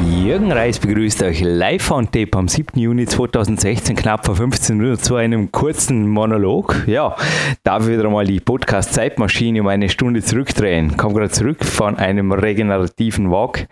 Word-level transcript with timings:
Jürgen 0.00 0.52
Reis 0.52 0.78
begrüßt 0.78 1.22
euch 1.24 1.40
live 1.40 1.90
on 1.90 2.06
tape 2.06 2.36
am 2.38 2.46
7. 2.46 2.78
Juni 2.78 3.06
2016, 3.06 3.96
knapp 3.96 4.24
vor 4.24 4.36
15 4.36 4.76
Minuten, 4.76 5.02
zu 5.02 5.16
einem 5.16 5.50
kurzen 5.50 6.06
Monolog. 6.06 6.84
Ja, 6.86 7.16
darf 7.64 7.82
ich 7.84 7.98
wieder 7.98 8.08
mal 8.08 8.24
die 8.24 8.38
Podcast-Zeitmaschine 8.38 9.60
um 9.60 9.66
eine 9.66 9.88
Stunde 9.88 10.22
zurückdrehen. 10.22 10.96
Komme 10.96 11.14
gerade 11.14 11.30
zurück 11.30 11.64
von 11.64 11.96
einem 11.96 12.30
regenerativen 12.30 13.30
Walk. 13.30 13.66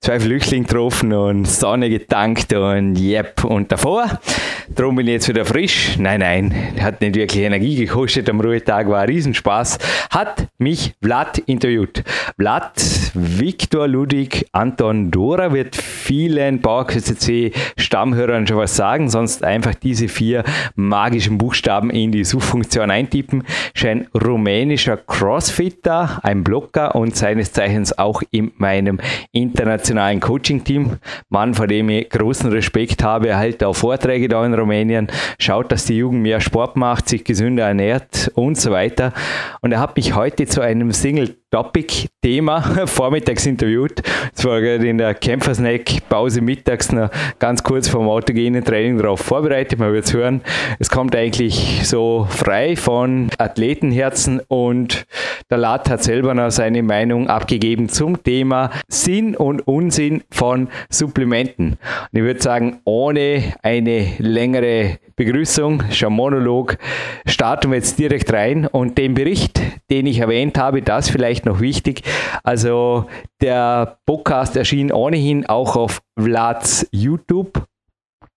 Zwei 0.00 0.20
Flüchtlinge 0.20 0.66
getroffen 0.66 1.12
und 1.12 1.46
Sonne 1.46 1.88
getankt 1.88 2.52
und 2.52 2.98
yep. 2.98 3.44
Und 3.44 3.72
davor, 3.72 4.20
darum 4.68 4.96
bin 4.96 5.06
ich 5.06 5.12
jetzt 5.14 5.28
wieder 5.28 5.44
frisch. 5.44 5.96
Nein, 5.98 6.20
nein, 6.20 6.54
hat 6.80 7.00
nicht 7.00 7.14
wirklich 7.14 7.42
Energie 7.42 7.76
gekostet. 7.76 8.28
Am 8.28 8.40
Ruhetag 8.40 8.88
war 8.88 9.00
ein 9.00 9.08
Riesenspaß. 9.08 9.78
Hat 10.10 10.48
mich 10.58 10.94
Vlad 11.02 11.38
interviewt. 11.38 12.02
Vlad, 12.38 12.72
Viktor 13.14 13.88
Ludwig, 13.88 14.46
Anton 14.52 15.10
Dora 15.10 15.52
wird 15.52 15.76
vielen 15.76 16.60
PowerQuest 16.62 17.30
Stammhörern 17.76 18.46
schon 18.46 18.56
was 18.56 18.76
sagen, 18.76 19.08
sonst 19.08 19.42
einfach 19.44 19.74
diese 19.74 20.08
vier 20.08 20.44
magischen 20.74 21.38
Buchstaben 21.38 21.90
in 21.90 22.12
die 22.12 22.24
Suchfunktion 22.24 22.90
eintippen. 22.90 23.44
Ein 23.82 24.06
rumänischer 24.14 24.96
Crossfitter, 24.96 26.20
ein 26.22 26.44
Blocker 26.44 26.94
und 26.94 27.16
seines 27.16 27.52
Zeichens 27.52 27.98
auch 27.98 28.22
in 28.30 28.52
meinem 28.56 29.00
internationalen 29.32 30.20
Coaching-Team. 30.20 30.98
Mann, 31.28 31.54
vor 31.54 31.66
dem 31.66 31.88
ich 31.88 32.08
großen 32.08 32.50
Respekt 32.50 33.02
habe, 33.02 33.28
er 33.28 33.38
hält 33.38 33.64
auch 33.64 33.74
Vorträge 33.74 34.28
da 34.28 34.44
in 34.46 34.54
Rumänien, 34.54 35.08
schaut, 35.38 35.72
dass 35.72 35.86
die 35.86 35.96
Jugend 35.96 36.22
mehr 36.22 36.40
Sport 36.40 36.76
macht, 36.76 37.08
sich 37.08 37.24
gesünder 37.24 37.66
ernährt 37.66 38.30
und 38.34 38.56
so 38.56 38.70
weiter. 38.70 39.12
Und 39.60 39.72
er 39.72 39.80
hat 39.80 39.96
mich 39.96 40.14
heute 40.14 40.46
zu 40.46 40.60
einem 40.60 40.92
Single 40.92 41.36
Topic-Thema 41.50 42.86
vormittags 42.86 43.44
interviewt. 43.46 44.02
Es 44.34 44.44
war 44.44 44.60
gerade 44.60 44.88
in 44.88 44.98
der 44.98 45.14
Kämpfersnack-Pause 45.14 46.40
mittags 46.40 46.92
noch 46.92 47.10
ganz 47.38 47.62
kurz 47.62 47.88
vor 47.88 48.00
dem 48.00 48.08
autogenen 48.08 48.64
Training 48.64 48.98
darauf 48.98 49.20
vorbereitet. 49.20 49.78
Man 49.78 49.92
wird 49.92 50.04
es 50.04 50.14
hören. 50.14 50.42
Es 50.78 50.90
kommt 50.90 51.16
eigentlich 51.16 51.80
so 51.84 52.26
frei 52.30 52.76
von 52.76 53.30
Athletenherzen 53.38 54.40
und 54.46 55.06
der 55.50 55.58
Lat 55.58 55.90
hat 55.90 56.02
selber 56.04 56.32
noch 56.32 56.50
seine 56.50 56.82
Meinung 56.82 57.28
abgegeben 57.28 57.88
zum 57.88 58.22
Thema 58.22 58.70
Sinn 58.88 59.36
und 59.36 59.66
Unsinn 59.66 60.22
von 60.30 60.68
Supplementen. 60.88 61.70
Und 62.12 62.18
ich 62.18 62.22
würde 62.22 62.40
sagen, 62.40 62.80
ohne 62.84 63.54
eine 63.62 64.06
längere 64.18 64.98
Begrüßung, 65.16 65.82
schon 65.90 66.12
Monolog, 66.12 66.78
starten 67.26 67.70
wir 67.70 67.78
jetzt 67.78 67.98
direkt 67.98 68.32
rein 68.32 68.66
und 68.66 68.96
den 68.96 69.14
Bericht, 69.14 69.60
den 69.90 70.06
ich 70.06 70.20
erwähnt 70.20 70.56
habe, 70.56 70.82
das 70.82 71.10
vielleicht 71.10 71.46
noch 71.46 71.60
wichtig. 71.60 72.02
Also 72.44 73.06
der 73.40 73.98
Podcast 74.06 74.56
erschien 74.56 74.92
ohnehin 74.92 75.46
auch 75.46 75.74
auf 75.74 76.00
Vlads 76.16 76.86
YouTube 76.92 77.66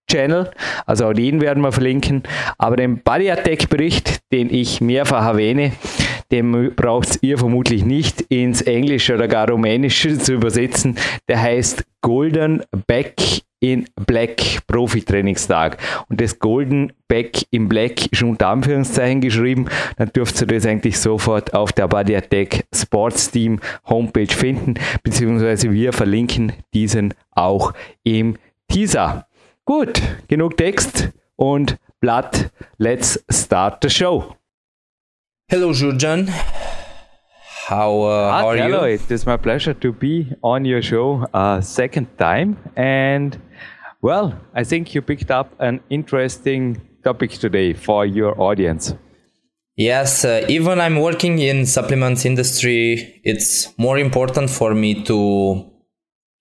Channel, 0.09 0.51
also 0.85 1.07
auch 1.07 1.13
den 1.13 1.41
werden 1.41 1.63
wir 1.63 1.71
verlinken. 1.71 2.23
Aber 2.57 2.75
den 2.75 3.01
Body 3.01 3.31
Attack 3.31 3.69
Bericht, 3.69 4.19
den 4.31 4.53
ich 4.53 4.81
mehrfach 4.81 5.25
erwähne, 5.25 5.71
den 6.33 6.73
braucht 6.75 7.19
ihr 7.21 7.37
vermutlich 7.37 7.85
nicht 7.85 8.21
ins 8.21 8.63
Englische 8.63 9.13
oder 9.13 9.27
gar 9.27 9.49
Rumänische 9.49 10.17
zu 10.17 10.33
übersetzen. 10.33 10.97
Der 11.27 11.39
heißt 11.39 11.85
Golden 12.01 12.63
Back 12.87 13.21
in 13.59 13.85
Black 14.07 14.65
Profi-Trainingstag. 14.65 15.77
Und 16.09 16.19
das 16.19 16.39
Golden 16.39 16.91
Back 17.07 17.45
in 17.51 17.69
Black 17.69 18.11
ist 18.11 18.23
unter 18.23 18.47
Anführungszeichen 18.47 19.21
geschrieben. 19.21 19.67
Dann 19.97 20.09
dürft 20.09 20.41
ihr 20.41 20.47
das 20.47 20.65
eigentlich 20.65 20.99
sofort 20.99 21.53
auf 21.53 21.71
der 21.71 21.87
Body 21.87 22.15
Attack 22.15 22.65
Sports 22.73 23.29
Team 23.29 23.59
Homepage 23.87 24.25
finden, 24.25 24.73
beziehungsweise 25.03 25.71
wir 25.71 25.93
verlinken 25.93 26.51
diesen 26.73 27.13
auch 27.31 27.73
im 28.03 28.37
Teaser. 28.67 29.27
Gut, 29.65 30.01
genug 30.27 30.57
Text 30.57 31.09
und 31.35 31.77
Blatt. 32.01 32.51
Let's 32.79 33.23
start 33.29 33.77
the 33.83 33.89
show. 33.91 34.35
Hello, 35.49 35.71
Jurjan. 35.71 36.29
How, 37.67 38.01
uh, 38.01 38.31
how 38.31 38.47
are 38.47 38.55
you? 38.55 38.63
hello, 38.63 38.85
you? 38.85 38.93
it 38.93 39.11
is 39.11 39.25
my 39.25 39.37
pleasure 39.37 39.73
to 39.73 39.91
be 39.91 40.31
on 40.41 40.65
your 40.65 40.81
show 40.81 41.27
a 41.33 41.61
second 41.61 42.07
time. 42.17 42.57
And 42.75 43.39
well, 44.01 44.39
I 44.55 44.63
think 44.63 44.95
you 44.95 45.01
picked 45.01 45.31
up 45.31 45.53
an 45.59 45.81
interesting 45.89 46.81
topic 47.03 47.31
today 47.31 47.73
for 47.73 48.05
your 48.05 48.39
audience. 48.41 48.95
Yes, 49.75 50.23
uh, 50.23 50.45
even 50.47 50.79
I'm 50.79 50.99
working 50.99 51.39
in 51.39 51.65
supplements 51.65 52.25
industry, 52.25 53.21
it's 53.23 53.77
more 53.77 53.97
important 53.99 54.49
for 54.49 54.73
me 54.73 55.03
to 55.03 55.69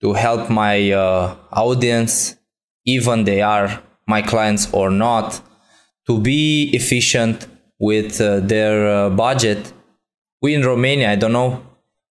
to 0.00 0.12
help 0.12 0.48
my 0.48 0.90
uh, 0.92 1.36
audience, 1.52 2.36
even 2.84 3.24
they 3.24 3.42
are 3.42 3.82
my 4.06 4.22
clients 4.22 4.72
or 4.72 4.90
not, 4.90 5.40
to 6.06 6.18
be 6.20 6.70
efficient 6.72 7.46
with 7.82 8.20
uh, 8.20 8.38
their 8.40 8.88
uh, 8.88 9.10
budget. 9.10 9.72
We 10.40 10.54
in 10.54 10.62
Romania, 10.62 11.10
I 11.10 11.16
don't 11.16 11.32
know, 11.32 11.62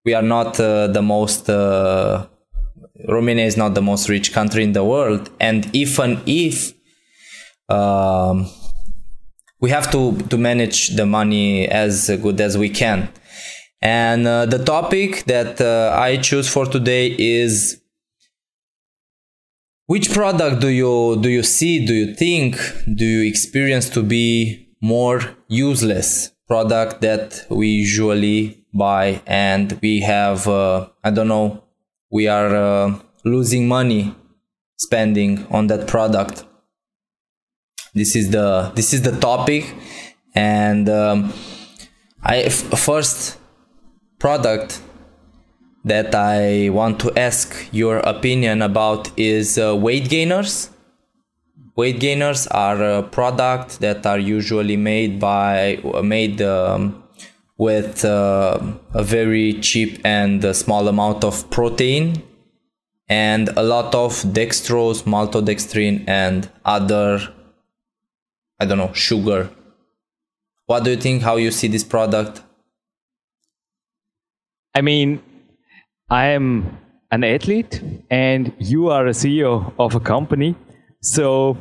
we 0.05 0.13
are 0.13 0.21
not 0.21 0.59
uh, 0.59 0.87
the 0.87 1.01
most 1.01 1.47
Romania 3.07 3.45
is 3.45 3.57
not 3.57 3.73
the 3.73 3.81
most 3.81 4.09
rich 4.09 4.33
country 4.33 4.63
in 4.63 4.73
the 4.73 4.83
world, 4.83 5.29
and 5.39 5.73
even 5.73 6.21
if 6.25 6.73
um, 7.69 8.47
we 9.59 9.69
have 9.69 9.89
to 9.91 10.17
to 10.29 10.37
manage 10.37 10.89
the 10.89 11.05
money 11.05 11.67
as 11.67 12.09
good 12.21 12.39
as 12.41 12.57
we 12.57 12.69
can. 12.69 13.09
And 13.81 14.27
uh, 14.27 14.45
the 14.45 14.63
topic 14.63 15.23
that 15.25 15.59
uh, 15.59 15.95
I 15.97 16.17
choose 16.17 16.47
for 16.47 16.65
today 16.65 17.15
is 17.17 17.81
which 19.87 20.11
product 20.11 20.61
do 20.61 20.67
you 20.67 21.17
do 21.21 21.29
you 21.29 21.43
see 21.43 21.85
do 21.85 21.93
you 21.93 22.13
think 22.13 22.57
do 22.93 23.05
you 23.05 23.27
experience 23.27 23.89
to 23.89 24.03
be 24.03 24.70
more 24.81 25.21
useless 25.47 26.31
product 26.47 27.01
that 27.01 27.45
we 27.49 27.67
usually 27.67 28.65
buy. 28.73 29.21
And 29.25 29.79
we 29.81 30.01
have 30.01 30.47
uh, 30.47 30.89
I 31.03 31.11
don't 31.11 31.27
know 31.27 31.63
we 32.09 32.27
are 32.27 32.55
uh, 32.55 32.99
losing 33.23 33.67
money 33.67 34.13
spending 34.77 35.47
on 35.49 35.67
that 35.67 35.87
product. 35.87 36.43
This 37.93 38.15
is 38.15 38.31
the 38.31 38.71
this 38.75 38.93
is 38.93 39.01
the 39.03 39.17
topic. 39.19 39.73
And 40.33 40.89
um, 40.89 41.33
i 42.23 42.41
f- 42.41 42.79
first 42.79 43.39
product 44.19 44.81
that 45.83 46.13
i 46.13 46.69
want 46.69 46.99
to 46.99 47.11
ask 47.17 47.67
your 47.71 47.97
opinion 47.97 48.61
about 48.61 49.09
is 49.17 49.57
uh, 49.57 49.75
weight 49.75 50.07
gainers 50.09 50.69
weight 51.75 51.99
gainers 51.99 52.47
are 52.47 52.81
a 52.83 53.03
product 53.03 53.79
that 53.79 54.05
are 54.05 54.19
usually 54.19 54.77
made 54.77 55.19
by 55.19 55.79
made 56.03 56.41
um, 56.41 57.03
with 57.57 58.03
uh, 58.03 58.59
a 58.93 59.03
very 59.03 59.53
cheap 59.61 59.99
and 60.03 60.43
small 60.55 60.87
amount 60.87 61.23
of 61.23 61.49
protein 61.49 62.23
and 63.11 63.49
a 63.49 63.61
lot 63.61 63.93
of 63.93 64.13
dextrose, 64.23 65.03
maltodextrin, 65.03 66.01
and 66.07 66.49
other, 66.63 67.19
I 68.57 68.65
don't 68.65 68.77
know, 68.77 68.93
sugar. 68.93 69.49
What 70.65 70.85
do 70.85 70.91
you 70.91 70.95
think? 70.95 71.21
How 71.21 71.35
you 71.35 71.51
see 71.51 71.67
this 71.67 71.83
product? 71.83 72.41
I 74.73 74.79
mean, 74.81 75.22
I 76.09 76.28
am 76.28 76.78
an 77.11 77.25
athlete 77.25 77.81
and 78.09 78.53
you 78.57 78.87
are 78.87 79.07
a 79.07 79.11
CEO 79.11 79.73
of 79.78 79.93
a 79.93 79.99
company. 79.99 80.55
So 81.03 81.57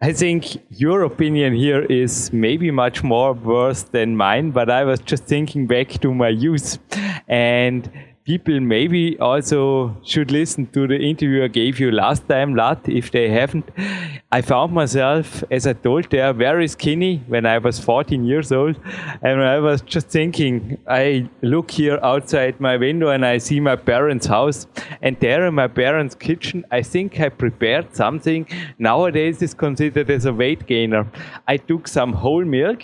I 0.00 0.12
think 0.12 0.62
your 0.70 1.02
opinion 1.02 1.52
here 1.54 1.82
is 1.82 2.32
maybe 2.32 2.70
much 2.70 3.02
more 3.02 3.32
worse 3.32 3.82
than 3.82 4.16
mine, 4.16 4.52
but 4.52 4.70
I 4.70 4.84
was 4.84 5.00
just 5.00 5.24
thinking 5.24 5.66
back 5.66 5.88
to 6.00 6.14
my 6.14 6.28
youth. 6.28 6.78
And 7.26 7.90
people 8.24 8.58
maybe 8.58 9.18
also 9.18 9.94
should 10.02 10.30
listen 10.30 10.66
to 10.68 10.86
the 10.86 10.96
interview 10.96 11.44
I 11.44 11.48
gave 11.48 11.78
you 11.78 11.90
last 11.90 12.26
time, 12.26 12.54
Vlad, 12.54 12.88
if 12.88 13.10
they 13.10 13.28
haven't. 13.28 13.68
I 14.32 14.40
found 14.40 14.72
myself, 14.72 15.44
as 15.50 15.66
I 15.66 15.74
told 15.74 16.10
there, 16.10 16.32
very 16.32 16.66
skinny 16.68 17.22
when 17.28 17.44
I 17.44 17.58
was 17.58 17.78
14 17.78 18.24
years 18.24 18.50
old. 18.50 18.76
And 19.20 19.42
I 19.42 19.58
was 19.58 19.82
just 19.82 20.08
thinking, 20.08 20.78
I 20.88 21.28
look 21.42 21.70
here 21.70 21.98
outside 22.02 22.60
my 22.60 22.78
window 22.78 23.10
and 23.10 23.26
I 23.26 23.36
see 23.36 23.60
my 23.60 23.76
parents' 23.76 24.26
house. 24.26 24.66
And 25.02 25.20
there 25.20 25.46
in 25.46 25.54
my 25.54 25.68
parents' 25.68 26.14
kitchen, 26.14 26.64
I 26.70 26.80
think 26.80 27.20
I 27.20 27.28
prepared 27.28 27.94
something 27.94 28.46
nowadays 28.78 29.42
is 29.42 29.52
considered 29.52 30.10
as 30.10 30.24
a 30.24 30.32
weight 30.32 30.66
gainer. 30.66 31.06
I 31.46 31.58
took 31.58 31.86
some 31.88 32.14
whole 32.14 32.44
milk 32.44 32.82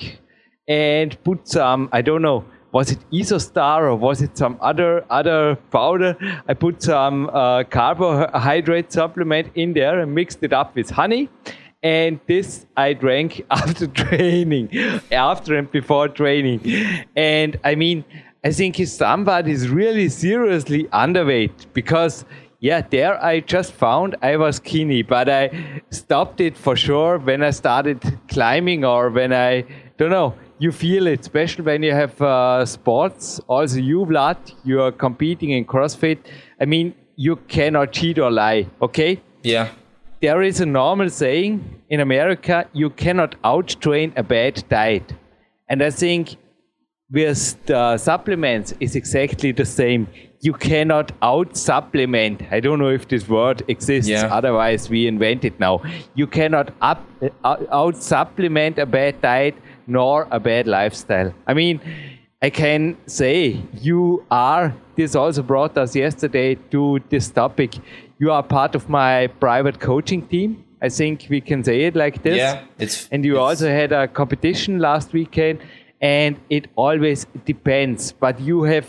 and 0.68 1.16
put 1.24 1.48
some, 1.48 1.88
I 1.92 2.02
don't 2.02 2.22
know, 2.22 2.44
was 2.72 2.92
it 2.92 2.98
Isostar 3.12 3.84
or 3.84 3.96
was 3.96 4.22
it 4.22 4.36
some 4.36 4.56
other 4.60 5.04
other 5.10 5.56
powder? 5.70 6.16
I 6.48 6.54
put 6.54 6.82
some 6.82 7.28
uh, 7.30 7.64
carbohydrate 7.64 8.92
supplement 8.92 9.48
in 9.54 9.72
there 9.72 9.98
and 10.00 10.14
mixed 10.14 10.42
it 10.42 10.52
up 10.52 10.74
with 10.74 10.90
honey. 10.90 11.28
And 11.82 12.20
this 12.26 12.66
I 12.76 12.92
drank 12.92 13.42
after 13.50 13.86
training, 13.86 14.68
after 15.10 15.56
and 15.56 15.70
before 15.70 16.08
training. 16.08 16.60
And 17.16 17.58
I 17.64 17.74
mean, 17.74 18.04
I 18.44 18.52
think 18.52 18.76
somebody 18.86 19.52
is 19.52 19.68
really 19.68 20.08
seriously 20.08 20.84
underweight, 20.84 21.66
because 21.72 22.24
yeah, 22.60 22.82
there 22.82 23.22
I 23.24 23.40
just 23.40 23.72
found 23.72 24.16
I 24.20 24.36
was 24.36 24.56
skinny, 24.56 25.02
but 25.02 25.28
I 25.30 25.82
stopped 25.90 26.40
it 26.40 26.56
for 26.56 26.76
sure 26.76 27.18
when 27.18 27.42
I 27.42 27.50
started 27.50 28.02
climbing 28.28 28.84
or 28.84 29.08
when 29.08 29.32
I 29.32 29.64
don't 29.96 30.10
know 30.10 30.34
you 30.60 30.70
feel 30.70 31.06
it, 31.06 31.20
especially 31.20 31.64
when 31.64 31.82
you 31.82 31.92
have 31.92 32.20
uh, 32.20 32.66
sports. 32.66 33.40
Also, 33.48 33.78
you, 33.78 34.04
Vlad, 34.04 34.36
you 34.62 34.82
are 34.82 34.92
competing 34.92 35.50
in 35.50 35.64
CrossFit. 35.64 36.18
I 36.60 36.66
mean, 36.66 36.94
you 37.16 37.36
cannot 37.48 37.92
cheat 37.92 38.18
or 38.18 38.30
lie, 38.30 38.66
okay? 38.82 39.20
Yeah. 39.42 39.68
There 40.20 40.42
is 40.42 40.60
a 40.60 40.66
normal 40.66 41.08
saying 41.08 41.82
in 41.88 42.00
America 42.00 42.68
you 42.74 42.90
cannot 42.90 43.36
out-train 43.42 44.12
a 44.16 44.22
bad 44.22 44.62
diet. 44.68 45.14
And 45.70 45.82
I 45.82 45.90
think 45.90 46.36
with 47.10 47.56
the 47.64 47.96
supplements 47.96 48.74
is 48.80 48.96
exactly 48.96 49.52
the 49.52 49.64
same. 49.64 50.08
You 50.42 50.52
cannot 50.52 51.12
out 51.22 51.56
supplement. 51.56 52.42
I 52.50 52.60
don't 52.60 52.78
know 52.78 52.90
if 52.90 53.08
this 53.08 53.26
word 53.28 53.62
exists. 53.68 54.10
Yeah. 54.10 54.28
Otherwise, 54.30 54.90
we 54.90 55.06
invent 55.06 55.44
it 55.46 55.58
now. 55.58 55.82
You 56.14 56.26
cannot 56.26 56.72
up, 56.82 57.02
uh, 57.44 57.56
out 57.72 57.96
supplement 57.96 58.78
a 58.78 58.84
bad 58.84 59.22
diet 59.22 59.54
nor 59.86 60.26
a 60.30 60.40
bad 60.40 60.66
lifestyle. 60.66 61.32
I 61.46 61.54
mean, 61.54 61.80
I 62.42 62.50
can 62.50 62.96
say 63.06 63.62
you 63.80 64.24
are, 64.30 64.74
this 64.96 65.14
also 65.14 65.42
brought 65.42 65.76
us 65.76 65.94
yesterday 65.94 66.54
to 66.70 67.00
this 67.10 67.28
topic. 67.30 67.74
You 68.18 68.32
are 68.32 68.42
part 68.42 68.74
of 68.74 68.88
my 68.88 69.26
private 69.26 69.78
coaching 69.78 70.26
team. 70.26 70.64
I 70.82 70.88
think 70.88 71.26
we 71.28 71.42
can 71.42 71.62
say 71.62 71.82
it 71.82 71.94
like 71.94 72.22
this. 72.22 72.38
Yeah, 72.38 72.64
it's. 72.78 73.08
And 73.12 73.24
you 73.24 73.34
it's, 73.34 73.40
also 73.40 73.68
had 73.68 73.92
a 73.92 74.08
competition 74.08 74.78
last 74.78 75.12
weekend, 75.12 75.60
and 76.00 76.40
it 76.48 76.68
always 76.76 77.26
depends. 77.44 78.12
But 78.12 78.40
you 78.40 78.62
have 78.62 78.88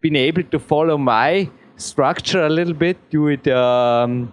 been 0.00 0.14
able 0.14 0.44
to 0.44 0.58
follow 0.60 0.96
my 0.96 1.50
structure 1.76 2.44
a 2.44 2.48
little 2.48 2.74
bit 2.74 2.96
due 3.10 3.36
to, 3.38 3.58
um, 3.58 4.32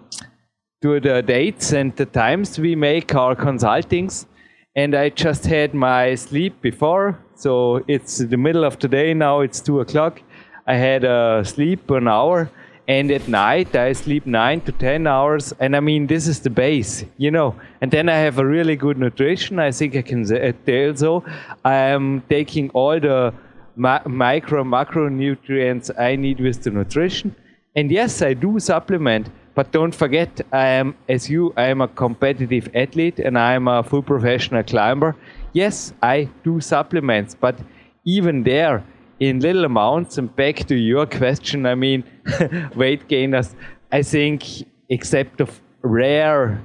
to 0.82 1.00
the 1.00 1.22
dates 1.22 1.72
and 1.72 1.96
the 1.96 2.06
times 2.06 2.58
we 2.58 2.76
make 2.76 3.14
our 3.14 3.34
consultings 3.34 4.26
and 4.74 4.94
I 4.94 5.10
just 5.10 5.44
had 5.46 5.74
my 5.74 6.14
sleep 6.14 6.60
before. 6.62 7.18
So 7.34 7.84
it's 7.88 8.18
the 8.18 8.36
middle 8.36 8.64
of 8.64 8.78
the 8.78 8.88
day 8.88 9.14
now. 9.14 9.40
It's 9.40 9.60
two 9.60 9.80
o'clock. 9.80 10.22
I 10.66 10.74
had 10.74 11.04
a 11.04 11.42
sleep 11.44 11.90
an 11.90 12.08
hour, 12.08 12.50
and 12.88 13.10
at 13.10 13.28
night 13.28 13.74
I 13.74 13.92
sleep 13.92 14.26
nine 14.26 14.60
to 14.62 14.72
ten 14.72 15.06
hours. 15.06 15.52
And 15.58 15.76
I 15.76 15.80
mean, 15.80 16.06
this 16.06 16.26
is 16.26 16.40
the 16.40 16.50
base, 16.50 17.04
you 17.18 17.30
know. 17.30 17.54
And 17.80 17.90
then 17.90 18.08
I 18.08 18.16
have 18.16 18.38
a 18.38 18.46
really 18.46 18.76
good 18.76 18.98
nutrition. 18.98 19.58
I 19.58 19.72
think 19.72 19.96
I 19.96 20.02
can 20.02 20.22
uh, 20.32 20.52
tell 20.64 20.94
so. 20.96 21.24
I 21.64 21.74
am 21.74 22.22
taking 22.30 22.70
all 22.70 22.98
the 23.00 23.34
micro 23.76 24.64
macronutrients 24.64 25.90
I 25.98 26.16
need 26.16 26.40
with 26.40 26.62
the 26.62 26.70
nutrition. 26.70 27.34
And 27.74 27.90
yes, 27.90 28.22
I 28.22 28.34
do 28.34 28.60
supplement 28.60 29.28
but 29.54 29.70
don't 29.72 29.94
forget, 29.94 30.40
I 30.52 30.66
am, 30.66 30.94
as 31.08 31.28
you, 31.28 31.52
I 31.56 31.64
am 31.64 31.80
a 31.80 31.88
competitive 31.88 32.68
athlete 32.74 33.18
and 33.18 33.38
I 33.38 33.54
am 33.54 33.68
a 33.68 33.82
full 33.82 34.02
professional 34.02 34.62
climber. 34.62 35.14
Yes, 35.52 35.92
I 36.02 36.28
do 36.42 36.60
supplements, 36.60 37.34
but 37.34 37.58
even 38.04 38.42
there, 38.42 38.82
in 39.20 39.40
little 39.40 39.64
amounts, 39.64 40.18
and 40.18 40.34
back 40.34 40.66
to 40.66 40.74
your 40.74 41.06
question, 41.06 41.66
I 41.66 41.74
mean, 41.74 42.04
weight 42.74 43.06
gainers, 43.08 43.54
I 43.92 44.02
think, 44.02 44.44
except 44.88 45.40
of 45.40 45.60
rare, 45.82 46.60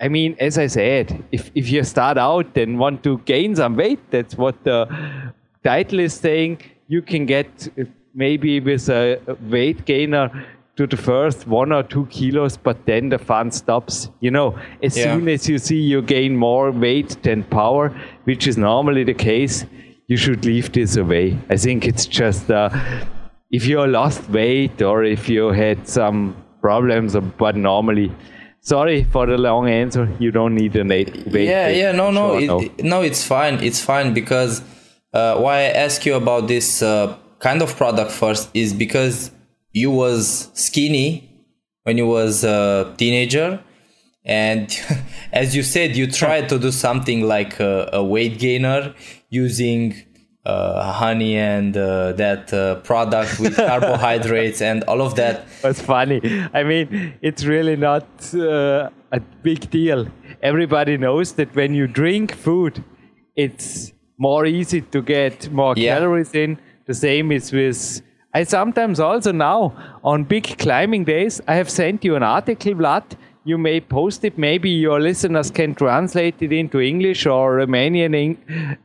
I 0.00 0.08
mean, 0.08 0.36
as 0.40 0.58
I 0.58 0.66
said, 0.66 1.24
if, 1.32 1.50
if 1.54 1.70
you 1.70 1.82
start 1.84 2.18
out 2.18 2.56
and 2.56 2.78
want 2.78 3.02
to 3.04 3.18
gain 3.18 3.56
some 3.56 3.76
weight, 3.76 4.00
that's 4.10 4.36
what 4.36 4.62
the 4.64 5.32
title 5.62 6.00
is 6.00 6.14
saying, 6.14 6.60
you 6.88 7.00
can 7.00 7.26
get 7.26 7.68
uh, 7.78 7.84
maybe 8.14 8.60
with 8.60 8.88
a 8.88 9.18
weight 9.48 9.84
gainer 9.84 10.46
to 10.76 10.86
the 10.86 10.96
first 10.96 11.46
one 11.46 11.72
or 11.72 11.82
two 11.82 12.06
kilos, 12.06 12.56
but 12.56 12.84
then 12.86 13.08
the 13.08 13.18
fun 13.18 13.50
stops. 13.50 14.10
You 14.20 14.30
know, 14.30 14.58
as 14.82 14.96
yeah. 14.96 15.04
soon 15.04 15.28
as 15.28 15.48
you 15.48 15.58
see 15.58 15.80
you 15.80 16.02
gain 16.02 16.36
more 16.36 16.70
weight 16.70 17.22
than 17.22 17.44
power, 17.44 17.94
which 18.24 18.46
is 18.46 18.58
normally 18.58 19.04
the 19.04 19.14
case, 19.14 19.66
you 20.08 20.16
should 20.16 20.44
leave 20.44 20.72
this 20.72 20.96
away. 20.96 21.38
I 21.48 21.56
think 21.56 21.86
it's 21.86 22.06
just 22.06 22.50
uh, 22.50 22.70
if 23.50 23.66
you 23.66 23.86
lost 23.86 24.28
weight 24.30 24.82
or 24.82 25.04
if 25.04 25.28
you 25.28 25.48
had 25.48 25.86
some 25.88 26.36
problems, 26.60 27.16
but 27.38 27.56
normally. 27.56 28.12
Sorry 28.60 29.04
for 29.04 29.26
the 29.26 29.36
long 29.36 29.68
answer. 29.68 30.08
You 30.18 30.30
don't 30.30 30.54
need 30.54 30.74
a 30.74 30.84
weight. 30.84 31.14
Yeah, 31.26 31.68
yeah, 31.68 31.92
no, 31.92 32.10
no, 32.10 32.38
it, 32.38 32.46
no. 32.46 32.62
no, 32.78 33.02
it's 33.02 33.22
fine. 33.22 33.62
It's 33.62 33.82
fine 33.82 34.14
because 34.14 34.62
uh, 35.12 35.36
why 35.36 35.56
I 35.58 35.84
ask 35.84 36.06
you 36.06 36.14
about 36.14 36.48
this 36.48 36.80
uh, 36.80 37.14
kind 37.40 37.60
of 37.60 37.76
product 37.76 38.10
first 38.10 38.48
is 38.54 38.72
because 38.72 39.30
you 39.74 39.90
was 39.90 40.50
skinny 40.54 41.28
when 41.82 41.98
you 41.98 42.06
was 42.06 42.44
a 42.44 42.94
teenager 42.96 43.60
and 44.24 44.80
as 45.32 45.54
you 45.54 45.62
said 45.62 45.96
you 45.96 46.10
tried 46.10 46.48
to 46.48 46.58
do 46.58 46.70
something 46.70 47.26
like 47.26 47.60
a, 47.60 47.90
a 47.92 48.02
weight 48.02 48.38
gainer 48.38 48.94
using 49.28 49.94
uh, 50.46 50.92
honey 50.92 51.36
and 51.36 51.76
uh, 51.76 52.12
that 52.12 52.52
uh, 52.52 52.76
product 52.82 53.40
with 53.40 53.56
carbohydrates 53.70 54.60
and 54.60 54.84
all 54.84 55.00
of 55.00 55.14
that. 55.16 55.46
That's 55.62 55.80
funny. 55.80 56.20
I 56.54 56.62
mean 56.62 57.14
it's 57.20 57.44
really 57.44 57.76
not 57.76 58.06
uh, 58.34 58.90
a 59.10 59.20
big 59.42 59.70
deal. 59.70 60.06
Everybody 60.42 60.96
knows 60.98 61.32
that 61.32 61.54
when 61.56 61.74
you 61.74 61.86
drink 61.86 62.34
food 62.34 62.84
it's 63.34 63.92
more 64.18 64.46
easy 64.46 64.80
to 64.80 65.02
get 65.02 65.50
more 65.50 65.74
yeah. 65.76 65.94
calories 65.94 66.32
in. 66.32 66.58
The 66.86 66.94
same 66.94 67.32
is 67.32 67.50
with 67.50 68.02
I 68.36 68.42
sometimes 68.42 68.98
also 68.98 69.30
now 69.30 69.72
on 70.02 70.24
big 70.24 70.58
climbing 70.58 71.04
days, 71.04 71.40
I 71.46 71.54
have 71.54 71.70
sent 71.70 72.04
you 72.04 72.16
an 72.16 72.24
article, 72.24 72.74
Vlad. 72.74 73.04
You 73.44 73.58
may 73.58 73.80
post 73.80 74.24
it. 74.24 74.36
Maybe 74.36 74.70
your 74.70 75.00
listeners 75.00 75.52
can 75.52 75.76
translate 75.76 76.42
it 76.42 76.52
into 76.52 76.80
English 76.80 77.26
or 77.26 77.58
Romanian 77.58 78.36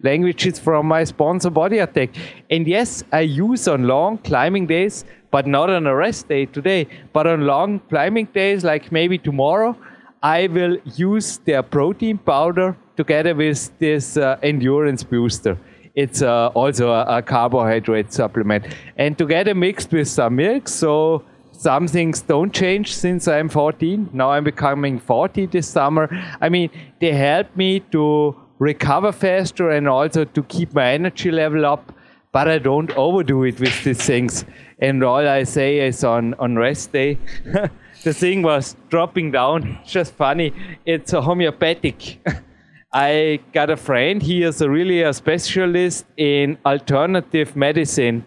languages 0.04 0.60
from 0.60 0.86
my 0.86 1.04
sponsor 1.04 1.50
Body 1.50 1.80
Attack. 1.80 2.10
And 2.52 2.68
yes, 2.68 3.04
I 3.12 3.22
use 3.22 3.68
on 3.68 3.88
long 3.88 4.20
climbing 4.20 4.68
days, 4.68 5.04
but 5.32 5.48
not 5.48 5.72
on 5.72 5.88
a 5.88 5.96
rest 5.96 6.28
day 6.28 6.46
today, 6.46 6.88
but 7.12 7.26
on 7.26 7.48
long 7.48 7.80
climbing 7.90 8.26
days, 8.26 8.64
like 8.64 8.92
maybe 8.92 9.18
tomorrow, 9.18 9.76
I 10.22 10.46
will 10.46 10.78
use 10.96 11.38
their 11.38 11.64
protein 11.64 12.20
powder 12.20 12.78
together 12.98 13.34
with 13.34 13.72
this 13.80 14.16
uh, 14.16 14.38
endurance 14.44 15.04
booster 15.04 15.58
it's 16.00 16.22
uh, 16.22 16.48
also 16.56 16.92
a, 16.92 17.18
a, 17.18 17.22
carbohydrate 17.22 18.14
supplement. 18.14 18.64
And 18.96 19.18
together 19.18 19.54
mixed 19.54 19.92
with 19.92 20.08
some 20.08 20.38
milk, 20.38 20.70
so 20.70 21.26
some 21.52 21.90
things 21.90 22.22
don't 22.22 22.54
change 22.54 22.96
since 22.96 23.28
I'm 23.28 23.50
14. 23.50 24.12
Now 24.14 24.32
I'm 24.32 24.46
becoming 24.46 24.98
40 24.98 25.48
this 25.48 25.68
summer. 25.68 26.08
I 26.40 26.48
mean, 26.48 26.70
they 27.02 27.12
help 27.12 27.54
me 27.58 27.82
to 27.92 28.34
recover 28.60 29.12
faster 29.12 29.70
and 29.72 29.90
also 29.90 30.24
to 30.24 30.44
keep 30.44 30.74
my 30.74 30.94
energy 30.94 31.32
level 31.32 31.66
up, 31.66 31.92
but 32.32 32.48
I 32.48 32.60
don't 32.60 32.92
overdo 32.92 33.44
it 33.44 33.60
with 33.60 33.84
these 33.84 34.02
things. 34.02 34.46
And 34.80 35.04
all 35.04 35.28
I 35.28 35.44
say 35.44 35.80
is 35.86 36.06
on, 36.06 36.34
on 36.36 36.56
rest 36.56 36.94
day, 36.94 37.18
the 38.04 38.14
thing 38.14 38.42
was 38.42 38.78
dropping 38.90 39.32
down. 39.32 39.80
Just 39.86 40.14
funny. 40.14 40.54
It's 40.86 41.12
a 41.12 41.22
homeopathic. 41.22 42.20
I 42.92 43.40
got 43.54 43.70
a 43.70 43.78
friend. 43.78 44.22
He 44.22 44.44
is 44.44 44.62
a 44.62 44.70
really 44.70 45.04
a 45.04 45.14
specialist 45.14 46.06
in 46.18 46.58
alternative 46.66 47.56
medicine, 47.56 48.26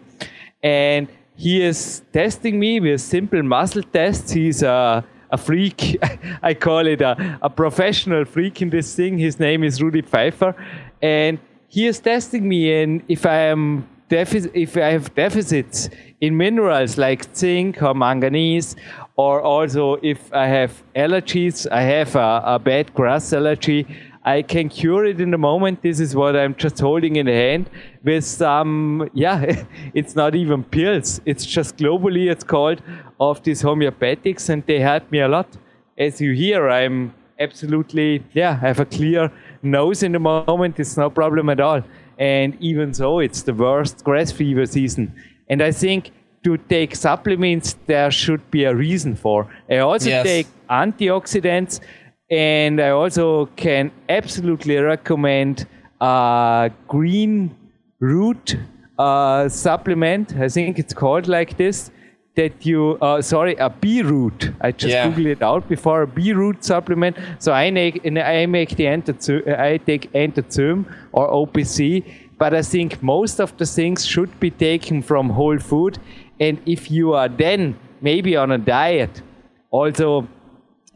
and 0.61 1.09
he 1.35 1.61
is 1.61 2.01
testing 2.13 2.59
me 2.59 2.79
with 2.79 3.01
simple 3.01 3.43
muscle 3.43 3.83
tests. 3.83 4.31
He's 4.31 4.63
a 4.63 5.03
a 5.31 5.37
freak. 5.37 5.97
I 6.43 6.53
call 6.53 6.87
it 6.87 7.01
a, 7.01 7.39
a 7.41 7.49
professional 7.49 8.23
freak 8.23 8.61
in 8.61 8.69
this 8.69 8.95
thing. 8.95 9.17
His 9.17 9.39
name 9.39 9.63
is 9.63 9.81
Rudy 9.81 10.01
Pfeiffer, 10.01 10.55
and 11.01 11.39
he 11.67 11.87
is 11.87 11.99
testing 11.99 12.47
me. 12.47 12.81
And 12.81 13.03
if 13.09 13.25
I 13.25 13.39
am 13.53 13.89
if 14.09 14.77
I 14.77 14.91
have 14.91 15.13
deficits 15.15 15.89
in 16.21 16.37
minerals 16.37 16.99
like 16.99 17.35
zinc 17.35 17.81
or 17.81 17.95
manganese, 17.95 18.75
or 19.15 19.41
also 19.41 19.97
if 20.03 20.31
I 20.31 20.45
have 20.45 20.83
allergies, 20.95 21.65
I 21.71 21.81
have 21.81 22.15
a, 22.15 22.43
a 22.45 22.59
bad 22.59 22.93
grass 22.93 23.33
allergy. 23.33 23.87
I 24.25 24.41
can 24.41 24.69
cure 24.69 25.05
it 25.05 25.19
in 25.19 25.31
the 25.31 25.37
moment. 25.37 25.81
This 25.81 25.99
is 25.99 26.15
what 26.15 26.35
I'm 26.35 26.55
just 26.55 26.79
holding 26.79 27.17
in 27.17 27.25
the 27.25 27.33
hand 27.33 27.69
with 28.03 28.23
some, 28.23 29.09
yeah, 29.13 29.63
it's 29.93 30.15
not 30.15 30.33
even 30.35 30.63
pills. 30.63 31.19
It's 31.25 31.45
just 31.45 31.77
globuli, 31.77 32.31
it's 32.31 32.43
called, 32.43 32.81
of 33.19 33.43
these 33.43 33.61
homeopathics, 33.61 34.49
and 34.49 34.65
they 34.65 34.79
help 34.79 35.11
me 35.11 35.19
a 35.19 35.27
lot. 35.27 35.47
As 35.97 36.21
you 36.21 36.31
hear, 36.33 36.69
I'm 36.69 37.13
absolutely, 37.39 38.23
yeah, 38.33 38.59
I 38.61 38.67
have 38.67 38.79
a 38.79 38.85
clear 38.85 39.31
nose 39.61 40.03
in 40.03 40.13
the 40.13 40.19
moment. 40.19 40.79
It's 40.79 40.95
no 40.97 41.09
problem 41.09 41.49
at 41.49 41.59
all. 41.59 41.81
and 42.19 42.55
even 42.61 42.93
so, 42.93 43.19
it's 43.19 43.41
the 43.41 43.53
worst 43.53 44.03
grass 44.03 44.31
fever 44.31 44.65
season. 44.67 45.11
And 45.49 45.61
I 45.63 45.71
think 45.71 46.11
to 46.43 46.57
take 46.57 46.95
supplements, 46.95 47.75
there 47.87 48.11
should 48.11 48.51
be 48.51 48.65
a 48.65 48.75
reason 48.75 49.15
for. 49.15 49.47
I 49.69 49.77
also 49.79 50.09
Yes. 50.09 50.23
take 50.23 50.47
antioxidants, 50.69 51.79
and 52.33 52.81
I 52.81 52.89
also 52.89 53.45
can 53.55 53.91
absolutely 54.09 54.77
recommend 54.77 55.67
a 56.01 56.71
green 56.87 57.55
root 57.99 58.55
uh, 58.97 59.47
supplement. 59.49 60.35
I 60.35 60.49
think 60.49 60.79
it's 60.79 60.93
called 60.93 61.27
like 61.27 61.57
this. 61.57 61.91
That 62.35 62.65
you, 62.65 62.97
uh, 62.99 63.21
sorry, 63.21 63.55
a 63.57 63.69
bee 63.69 64.01
root. 64.01 64.51
I 64.59 64.71
just 64.71 64.91
Yeah. 64.93 65.05
googled 65.07 65.27
it 65.27 65.43
out 65.43 65.69
before 65.69 66.01
a 66.01 66.07
bee 66.07 66.33
root 66.33 66.63
supplement. 66.63 67.15
So 67.37 67.51
I 67.53 67.69
make, 67.69 68.03
and 68.03 68.17
I 68.17 68.47
make 68.47 68.75
the 68.75 68.85
antizym, 68.85 69.47
I 69.59 69.77
take 69.77 70.11
antizym 70.13 70.85
or 71.11 71.27
OPC, 71.31 72.03
but 72.39 72.55
I 72.55 72.63
think 72.63 73.03
most 73.03 73.39
of 73.39 73.55
the 73.59 73.67
things 73.67 74.03
should 74.13 74.31
be 74.39 74.49
taken 74.49 75.03
from 75.03 75.29
whole 75.29 75.59
food. 75.59 75.99
And 76.39 76.57
if 76.65 76.89
you 76.89 77.13
are 77.13 77.29
then 77.29 77.75
maybe 78.01 78.35
on 78.35 78.51
a 78.51 78.57
diet, 78.57 79.21
also 79.69 80.27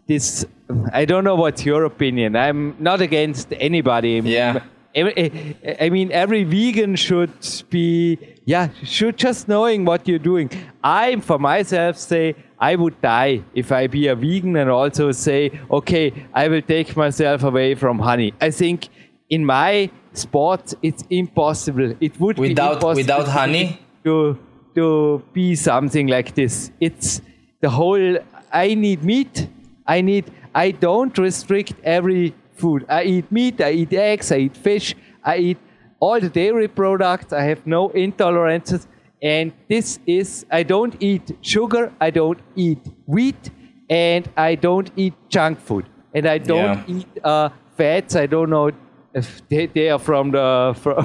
this 0.08 0.44
I 0.92 1.06
don't 1.06 1.24
know 1.24 1.36
what's 1.36 1.66
your 1.66 1.84
opinion. 1.86 2.36
I'm 2.36 2.76
not 2.80 3.02
against 3.02 3.54
anybody. 3.60 4.22
Yeah. 4.24 4.64
I 4.96 5.90
mean, 5.92 6.12
every 6.12 6.44
vegan 6.44 6.96
should 6.96 7.32
be, 7.70 8.18
yeah, 8.46 8.70
should 8.84 9.16
just 9.18 9.48
knowing 9.48 9.86
what 9.86 10.08
you're 10.08 10.18
doing. 10.34 10.50
I, 10.84 11.18
for 11.18 11.38
myself, 11.38 11.98
say 11.98 12.36
I 12.60 12.76
would 12.76 13.00
die 13.02 13.44
if 13.54 13.72
I 13.72 13.86
be 13.88 14.08
a 14.08 14.16
vegan 14.16 14.56
and 14.56 14.70
also 14.72 15.12
say, 15.12 15.52
okay, 15.70 16.26
I 16.34 16.48
will 16.48 16.64
take 16.64 16.98
myself 16.98 17.44
away 17.44 17.76
from 17.76 18.00
honey. 18.00 18.34
I 18.42 18.50
think 18.50 18.88
in 19.30 19.46
my 19.46 19.92
sport, 20.14 20.74
it's 20.82 21.04
impossible. 21.12 21.94
It 22.00 22.20
would 22.20 22.40
Without- 22.40 22.70
be 22.70 22.74
impossible 22.76 22.96
without 22.96 23.28
honey? 23.28 23.80
to 24.04 24.38
to 24.74 25.22
be 25.34 25.54
something 25.56 26.08
like 26.08 26.34
this. 26.36 26.72
It's 26.80 27.22
the 27.62 27.70
whole. 27.70 28.18
I 28.52 28.74
need 28.74 29.04
meat. 29.04 29.48
I 29.86 30.02
need. 30.02 30.26
I 30.64 30.72
don't 30.88 31.16
restrict 31.28 31.74
every 31.98 32.34
food. 32.62 32.86
I 33.00 33.02
eat 33.14 33.32
meat. 33.38 33.62
I 33.70 33.72
eat 33.82 33.94
eggs. 33.94 34.32
I 34.32 34.38
eat 34.46 34.58
fish. 34.68 34.88
I 35.34 35.36
eat 35.50 35.58
all 36.00 36.20
the 36.26 36.30
dairy 36.40 36.68
products. 36.82 37.32
I 37.42 37.44
have 37.52 37.62
no 37.78 37.90
intolerances. 38.04 38.88
And 39.22 39.52
this 39.70 40.00
is. 40.06 40.46
I 40.60 40.64
don't 40.74 40.96
eat 41.10 41.26
sugar. 41.42 41.84
I 42.08 42.10
don't 42.20 42.40
eat 42.56 42.80
wheat, 43.06 43.50
and 43.90 44.24
I 44.50 44.56
don't 44.68 44.90
eat 44.96 45.14
junk 45.36 45.60
food. 45.68 45.86
And 46.14 46.26
I 46.36 46.38
don't 46.52 46.78
Yeah. 46.88 46.96
eat 46.98 47.08
uh, 47.24 47.50
fats. 47.78 48.16
I 48.16 48.26
don't 48.36 48.50
know 48.56 48.72
if 49.22 49.28
they, 49.50 49.66
they 49.78 49.90
are 49.90 50.00
from 50.10 50.32
the 50.38 50.48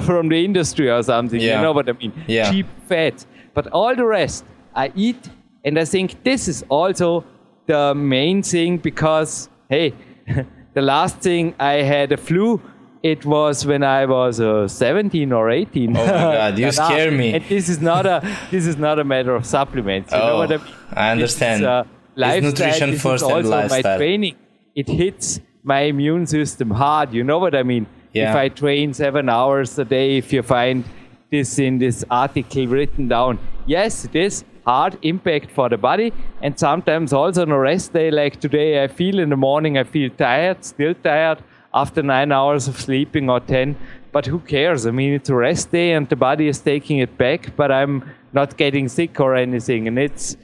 from 0.09 0.29
the 0.29 0.39
industry 0.45 0.89
or 0.95 1.01
something. 1.03 1.41
You 1.41 1.57
know 1.65 1.73
what 1.73 1.89
I 1.89 1.93
mean? 1.93 2.13
Yeah. 2.27 2.51
Cheap 2.51 2.67
fat. 2.89 3.25
But 3.55 3.65
all 3.81 3.95
the 3.95 4.05
rest 4.05 4.45
I 4.75 4.91
eat, 4.95 5.21
and 5.65 5.77
I 5.83 5.85
think 5.85 6.23
this 6.23 6.47
is 6.47 6.63
also 6.69 7.23
the 7.67 7.93
main 7.95 8.43
thing 8.43 8.77
because 8.77 9.49
hey, 9.69 9.93
the 10.73 10.81
last 10.81 11.17
thing 11.19 11.55
I 11.59 11.73
had 11.93 12.11
a 12.11 12.17
flu. 12.17 12.61
It 13.03 13.25
was 13.25 13.65
when 13.65 13.83
I 13.83 14.05
was 14.05 14.39
uh, 14.39 14.65
17 14.65 15.33
or 15.33 15.49
18. 15.51 15.89
Oh 15.97 15.99
my 15.99 16.05
God, 16.11 16.57
you 16.57 16.65
now- 16.67 16.71
scare 16.71 17.11
me. 17.11 17.33
And 17.33 17.43
this 17.49 17.67
is 17.67 17.81
not 17.81 18.05
a 18.05 18.21
this 18.49 18.65
is 18.65 18.77
not 18.77 18.97
a 18.97 19.03
matter 19.03 19.35
of 19.35 19.45
supplements. 19.45 20.13
You 20.13 20.19
know 20.19 20.35
Oh, 20.35 20.37
what 20.37 20.53
I 20.53 20.57
mean? 20.57 20.73
I 20.93 21.11
understand. 21.11 21.63
It's, 21.63 21.67
uh, 21.67 21.83
It's 21.83 22.17
lifestyle. 22.17 22.49
nutrition 22.51 22.91
this 22.91 23.01
first 23.01 23.23
is 23.25 23.29
and 23.29 23.53
also 23.53 23.67
my 23.75 23.81
training. 23.97 24.35
It 24.73 24.87
hits 24.87 25.41
my 25.63 25.81
immune 25.81 26.25
system 26.27 26.69
hard. 26.71 27.13
You 27.13 27.25
know 27.25 27.39
what 27.39 27.53
I 27.55 27.63
mean? 27.63 27.87
Yeah. 28.13 28.29
If 28.29 28.37
I 28.37 28.47
train 28.47 28.93
seven 28.93 29.27
hours 29.27 29.77
a 29.77 29.83
day, 29.83 30.15
if 30.17 30.31
you 30.31 30.41
find 30.41 30.85
this 31.29 31.59
in 31.59 31.79
this 31.79 32.05
article 32.09 32.67
written 32.67 33.09
down, 33.09 33.37
yes, 33.65 34.05
it 34.05 34.15
is 34.15 34.45
hard 34.65 34.97
impact 35.01 35.51
for 35.51 35.69
the 35.69 35.77
body. 35.77 36.13
And 36.41 36.57
sometimes 36.57 37.13
also 37.13 37.41
on 37.41 37.51
a 37.51 37.59
rest 37.59 37.93
day, 37.93 38.11
like 38.11 38.39
today, 38.39 38.83
I 38.83 38.87
feel 38.87 39.19
in 39.19 39.29
the 39.29 39.37
morning, 39.37 39.77
I 39.77 39.83
feel 39.83 40.09
tired, 40.09 40.63
still 40.63 40.93
tired 40.93 41.39
after 41.73 42.03
nine 42.03 42.31
hours 42.31 42.67
of 42.67 42.79
sleeping 42.79 43.29
or 43.29 43.39
10. 43.39 43.75
But 44.11 44.25
who 44.27 44.39
cares? 44.39 44.85
I 44.85 44.91
mean, 44.91 45.13
it's 45.13 45.29
a 45.29 45.35
rest 45.35 45.71
day 45.71 45.93
and 45.93 46.07
the 46.07 46.15
body 46.15 46.47
is 46.47 46.59
taking 46.59 46.99
it 46.99 47.17
back, 47.17 47.55
but 47.55 47.71
I'm 47.71 48.03
not 48.31 48.57
getting 48.57 48.87
sick 48.87 49.19
or 49.19 49.35
anything. 49.35 49.87
And 49.87 49.97
it's, 49.97 50.37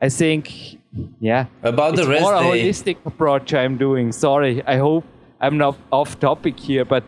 I 0.00 0.08
think, 0.08 0.78
yeah. 1.20 1.46
About 1.62 1.96
the 1.96 2.06
rest 2.06 2.22
more 2.22 2.34
a 2.34 2.40
day. 2.40 2.68
holistic 2.68 2.96
approach 3.04 3.52
I'm 3.52 3.76
doing. 3.76 4.12
Sorry, 4.12 4.62
I 4.66 4.76
hope 4.76 5.04
I'm 5.40 5.58
not 5.58 5.76
off 5.90 6.18
topic 6.20 6.58
here, 6.58 6.84
but 6.84 7.04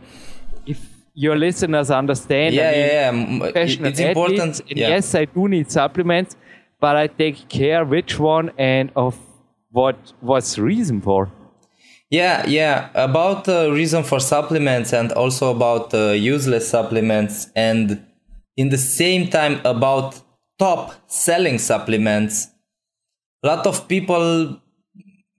if 0.66 0.80
your 1.14 1.36
listeners 1.36 1.90
understand, 1.90 2.54
Yeah, 2.54 2.68
I 2.68 3.16
mean, 3.16 3.40
yeah, 3.40 3.50
yeah. 3.54 3.88
It's 3.88 4.00
important. 4.00 4.40
athletes, 4.40 4.62
yeah. 4.68 4.88
yes, 4.88 5.14
I 5.14 5.24
do 5.24 5.48
need 5.48 5.70
supplements, 5.70 6.36
but 6.80 6.96
I 6.96 7.06
take 7.06 7.48
care 7.48 7.84
which 7.84 8.18
one 8.18 8.50
and 8.58 8.90
of 8.94 9.16
what 9.70 9.96
what's 10.20 10.58
reason 10.58 11.00
for. 11.00 11.30
Yeah, 12.10 12.46
yeah. 12.46 12.88
About 12.94 13.44
the 13.44 13.70
reason 13.72 14.02
for 14.02 14.18
supplements 14.18 14.92
and 14.92 15.12
also 15.12 15.50
about 15.54 15.92
uh, 15.92 16.12
useless 16.12 16.68
supplements, 16.68 17.48
and 17.54 18.04
in 18.56 18.70
the 18.70 18.78
same 18.78 19.28
time 19.28 19.60
about 19.64 20.20
top 20.58 20.94
selling 21.06 21.58
supplements. 21.58 22.48
A 23.44 23.46
lot 23.46 23.66
of 23.66 23.86
people 23.86 24.60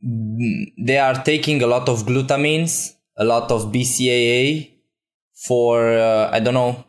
they 0.01 0.97
are 0.97 1.23
taking 1.23 1.61
a 1.61 1.67
lot 1.67 1.89
of 1.89 2.03
glutamines, 2.05 2.93
a 3.17 3.25
lot 3.25 3.51
of 3.51 3.71
BCAA 3.73 4.69
for 5.47 5.97
uh, 5.97 6.29
I 6.31 6.39
don't 6.39 6.53
know, 6.53 6.85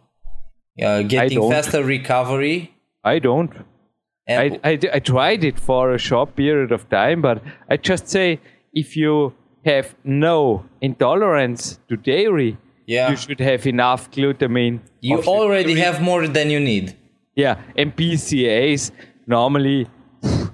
uh, 0.82 1.02
getting 1.02 1.40
don't. 1.40 1.50
faster 1.50 1.82
recovery. 1.82 2.72
I 3.02 3.18
don't. 3.18 3.52
I, 4.28 4.60
I, 4.62 4.78
I 4.94 4.98
tried 5.00 5.44
it 5.44 5.58
for 5.58 5.92
a 5.92 5.98
short 5.98 6.36
period 6.36 6.72
of 6.72 6.88
time, 6.88 7.20
but 7.20 7.42
I 7.68 7.76
just 7.76 8.08
say 8.08 8.38
if 8.72 8.96
you 8.96 9.34
have 9.64 9.94
no 10.04 10.64
intolerance 10.80 11.78
to 11.88 11.96
dairy, 11.96 12.56
Yeah. 12.86 13.10
you 13.10 13.16
should 13.16 13.40
have 13.40 13.66
enough 13.66 14.10
glutamine. 14.10 14.80
you 15.00 15.18
already 15.22 15.74
have 15.80 16.00
more 16.00 16.26
than 16.28 16.50
you 16.50 16.60
need. 16.60 16.94
Yeah, 17.34 17.56
and 17.76 17.94
BCAAs 17.96 18.90
normally 19.26 19.86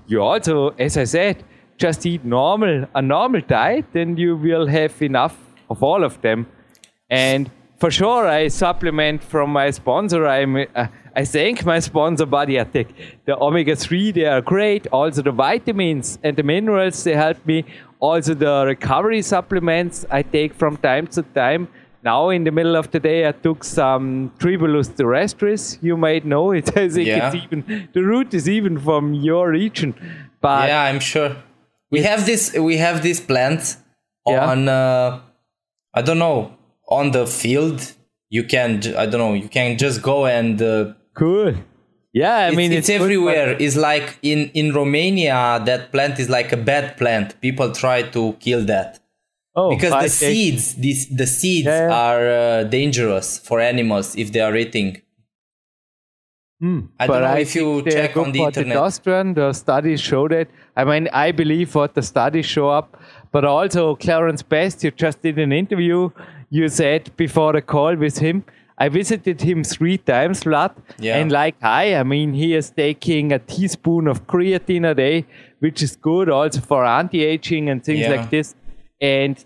you 0.07 0.23
also, 0.23 0.69
as 0.79 0.97
I 0.97 1.05
said, 1.05 1.43
just 1.79 2.07
eat 2.07 2.25
normal 2.25 2.87
a 2.95 3.03
normal 3.03 3.41
diet, 3.41 3.85
then 3.93 4.17
you 4.17 4.37
will 4.37 4.67
have 4.67 5.03
enough 5.03 5.37
of 5.69 5.83
all 5.83 6.05
of 6.05 6.21
them. 6.23 6.47
And 7.11 7.51
for 7.79 7.91
sure, 7.91 8.27
I 8.27 8.49
supplement 8.49 9.23
from 9.23 9.51
my 9.51 9.71
sponsor. 9.71 10.27
I'm, 10.27 10.57
uh, 10.57 10.87
I 11.15 11.25
thank 11.25 11.65
my 11.65 11.79
sponsor, 11.81 12.27
Body 12.27 12.57
Attack. 12.57 12.89
The 13.25 13.39
omega 13.41 13.77
three 13.77 14.13
they 14.13 14.25
are 14.27 14.41
great. 14.41 14.87
Also 14.89 15.23
the 15.23 15.33
vitamins 15.33 16.19
and 16.23 16.37
the 16.37 16.43
minerals 16.43 17.05
they 17.05 17.15
help 17.15 17.45
me. 17.47 17.65
Also 18.01 18.35
the 18.35 18.65
recovery 18.67 19.23
supplements 19.23 20.05
I 20.11 20.23
take 20.23 20.55
from 20.55 20.77
time 20.77 21.07
to 21.09 21.23
time. 21.23 21.69
Now 22.03 22.29
in 22.29 22.45
the 22.45 22.51
middle 22.51 22.77
of 22.77 22.91
the 22.93 23.01
day, 23.01 23.27
I 23.27 23.33
took 23.33 23.65
some 23.65 24.31
Tribulus 24.39 24.89
terrestris. 24.91 25.79
You 25.83 25.97
might 25.97 26.25
know 26.25 26.53
it. 26.53 26.69
I 26.77 26.89
think 26.89 27.09
Yeah. 27.09 27.27
it's 27.33 27.37
even 27.45 27.89
the 27.93 28.03
root 28.03 28.33
is 28.35 28.49
even 28.49 28.79
from 28.79 29.15
your 29.15 29.51
region. 29.51 29.95
But 30.41 30.69
yeah 30.69 30.83
i'm 30.83 31.01
sure 31.01 31.35
we 31.91 32.03
have 32.03 32.25
this 32.27 32.53
we 32.53 32.77
have 32.77 33.03
this 33.03 33.19
plant 33.21 33.77
Yeah. 34.29 34.47
on 34.51 34.69
uh, 34.69 35.21
i 35.95 36.03
don't 36.03 36.19
know 36.19 36.56
on 36.89 37.11
the 37.13 37.27
field 37.27 37.93
you 38.31 38.43
can 38.45 38.81
i 38.97 39.07
don't 39.07 39.21
know 39.21 39.35
you 39.35 39.49
can 39.49 39.77
just 39.79 40.03
go 40.03 40.27
and 40.27 40.61
uh, 40.63 40.93
cool. 41.15 41.55
Yeah, 42.13 42.37
I 42.37 42.49
it's, 42.49 42.57
mean 42.57 42.73
it's, 42.73 42.87
good, 42.89 42.99
but- 42.99 43.05
everywhere 43.05 43.57
it's 43.61 43.77
like 43.77 44.19
in 44.23 44.51
in 44.55 44.73
romania 44.73 45.61
that 45.67 45.93
plant 45.93 46.19
is 46.19 46.29
like 46.31 46.51
a 46.53 46.57
bad 46.57 46.97
plant 46.97 47.39
people 47.41 47.73
try 47.73 48.03
to 48.03 48.33
kill 48.41 48.65
that 48.67 49.01
Oh, 49.59 49.71
because 49.71 49.93
the 50.03 50.09
seeds 50.11 50.75
these 50.75 51.09
the 51.09 51.27
seeds 51.27 51.67
Yeah, 51.67 51.91
are 51.91 52.25
uh, 52.29 52.65
dangerous 52.65 53.39
for 53.39 53.59
animals 53.61 54.15
if 54.17 54.33
they 54.33 54.41
are 54.41 54.55
eating 54.57 55.01
Hmm. 56.61 56.81
I 56.99 57.07
don't 57.07 57.21
know 57.21 57.37
if 57.37 57.55
you 57.55 57.83
check 57.83 58.17
on 58.17 58.33
the 58.33 58.41
internet. 58.43 58.77
testosterone. 58.79 59.35
The 59.35 59.53
studies 59.53 60.01
show 60.01 60.27
that. 60.29 60.49
I 60.75 60.85
mean, 60.85 61.07
I 61.13 61.31
believe 61.33 61.75
what 61.75 61.95
the 61.95 62.01
studies 62.03 62.47
show 62.47 62.71
up, 62.71 62.99
but 63.31 63.45
also 63.45 63.95
Clarence 63.97 64.43
Bass. 64.43 64.83
You 64.83 64.91
just 64.91 65.21
did 65.21 65.39
an 65.39 65.53
interview. 65.53 66.09
You 66.51 66.69
said 66.69 67.11
before 67.17 67.53
the 67.53 67.63
call 67.63 67.97
with 67.97 68.19
him. 68.19 68.45
I 68.79 68.91
visited 68.91 69.41
him 69.41 69.65
three 69.65 69.97
times, 69.97 70.45
Vlad. 70.45 70.73
Yeah. 70.99 71.17
And 71.17 71.33
like 71.33 71.57
I, 71.63 71.95
I 71.97 72.03
mean, 72.03 72.35
he 72.35 72.55
is 72.55 72.71
taking 72.71 73.33
a 73.33 73.39
teaspoon 73.39 74.07
of 74.07 74.27
creatine 74.27 74.91
a 74.91 74.95
day, 74.95 75.25
which 75.61 75.83
is 75.83 75.97
good 75.97 76.29
also 76.29 76.61
for 76.61 76.85
anti-aging 76.85 77.71
and 77.71 77.83
things 77.83 78.01
Yeah. 78.01 78.11
like 78.17 78.29
this. 78.31 78.55
And 79.01 79.43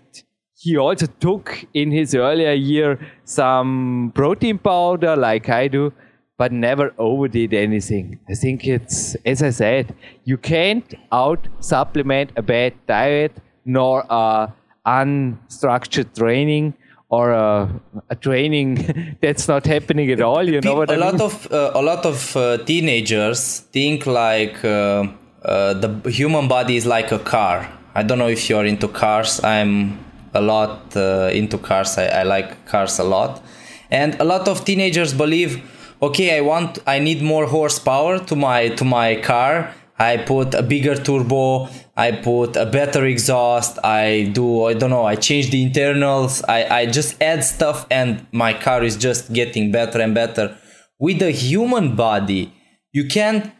he 0.59 0.77
also 0.77 1.05
took 1.19 1.65
in 1.73 1.91
his 1.91 2.13
earlier 2.13 2.51
year 2.51 2.99
some 3.23 4.11
protein 4.13 4.57
powder 4.57 5.15
like 5.15 5.47
I 5.49 5.69
do, 5.69 5.93
but 6.37 6.51
never 6.51 6.93
overdid 6.97 7.53
anything. 7.53 8.19
I 8.29 8.33
think 8.33 8.67
it's, 8.67 9.15
as 9.25 9.41
I 9.41 9.51
said, 9.51 9.95
you 10.25 10.37
can't 10.37 10.93
out 11.11 11.47
supplement 11.61 12.31
a 12.35 12.41
bad 12.41 12.73
diet 12.85 13.31
nor 13.63 14.05
a 14.09 14.53
unstructured 14.85 16.13
training 16.15 16.73
or 17.11 17.31
a, 17.31 17.69
a 18.09 18.15
training 18.15 19.17
that's 19.21 19.47
not 19.47 19.65
happening 19.65 20.09
at 20.11 20.21
all. 20.21 20.47
You 20.47 20.61
know 20.61 20.75
what 20.75 20.89
a 20.89 20.93
I 20.93 20.95
lot 20.95 21.13
mean? 21.13 21.21
of 21.21 21.51
uh, 21.51 21.71
a 21.75 21.81
lot 21.81 22.05
of 22.05 22.35
uh, 22.35 22.57
teenagers 22.63 23.59
think 23.71 24.05
like 24.07 24.63
uh, 24.63 25.05
uh, 25.43 25.73
the 25.73 26.09
human 26.09 26.47
body 26.47 26.77
is 26.77 26.85
like 26.85 27.11
a 27.11 27.19
car. 27.19 27.67
I 27.93 28.03
don't 28.03 28.17
know 28.17 28.29
if 28.29 28.49
you're 28.49 28.65
into 28.65 28.87
cars. 28.87 29.43
I'm 29.43 29.99
a 30.33 30.41
lot 30.41 30.95
uh, 30.95 31.29
into 31.33 31.57
cars. 31.57 31.97
I, 31.97 32.05
I 32.05 32.23
like 32.23 32.65
cars 32.65 32.97
a 32.99 33.03
lot, 33.03 33.43
and 33.91 34.15
a 34.21 34.23
lot 34.23 34.47
of 34.47 34.63
teenagers 34.63 35.13
believe, 35.13 35.61
okay, 36.01 36.37
I 36.37 36.41
want, 36.41 36.79
I 36.87 36.99
need 36.99 37.21
more 37.21 37.45
horsepower 37.45 38.19
to 38.19 38.35
my 38.37 38.69
to 38.69 38.85
my 38.85 39.15
car. 39.21 39.73
I 40.01 40.17
put 40.17 40.55
a 40.55 40.63
bigger 40.63 40.95
turbo. 40.95 41.69
I 41.95 42.11
put 42.11 42.55
a 42.55 42.65
better 42.65 43.05
exhaust. 43.05 43.77
I 43.83 44.31
do, 44.33 44.65
I 44.65 44.73
don't 44.73 44.89
know, 44.89 45.05
I 45.05 45.15
change 45.15 45.51
the 45.51 45.61
internals. 45.61 46.43
I, 46.43 46.65
I 46.79 46.85
just 46.87 47.21
add 47.21 47.43
stuff 47.43 47.85
and 47.91 48.25
my 48.31 48.53
car 48.53 48.83
is 48.83 48.97
just 48.97 49.31
getting 49.31 49.71
better 49.71 50.01
and 50.01 50.15
better. 50.15 50.57
With 50.99 51.21
a 51.21 51.29
human 51.29 51.95
body, 51.95 52.51
you 52.91 53.07
can't, 53.07 53.51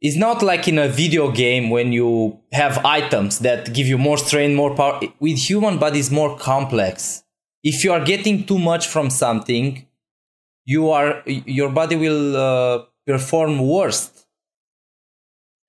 it's 0.00 0.16
not 0.16 0.42
like 0.42 0.66
in 0.66 0.76
a 0.78 0.88
video 0.88 1.30
game 1.30 1.70
when 1.70 1.92
you 1.92 2.40
have 2.52 2.84
items 2.84 3.38
that 3.40 3.72
give 3.72 3.86
you 3.86 3.98
more 3.98 4.18
strength, 4.18 4.56
more 4.56 4.74
power. 4.74 5.00
With 5.20 5.38
human 5.38 5.78
body 5.78 6.00
is 6.00 6.10
more 6.10 6.36
complex. 6.36 7.22
If 7.62 7.84
you 7.84 7.92
are 7.92 8.04
getting 8.04 8.44
too 8.44 8.58
much 8.58 8.88
from 8.88 9.08
something, 9.08 9.86
you 10.64 10.90
are, 10.90 11.22
your 11.26 11.70
body 11.70 11.94
will 11.94 12.36
uh, 12.36 12.84
perform 13.06 13.60
worse. 13.60 14.19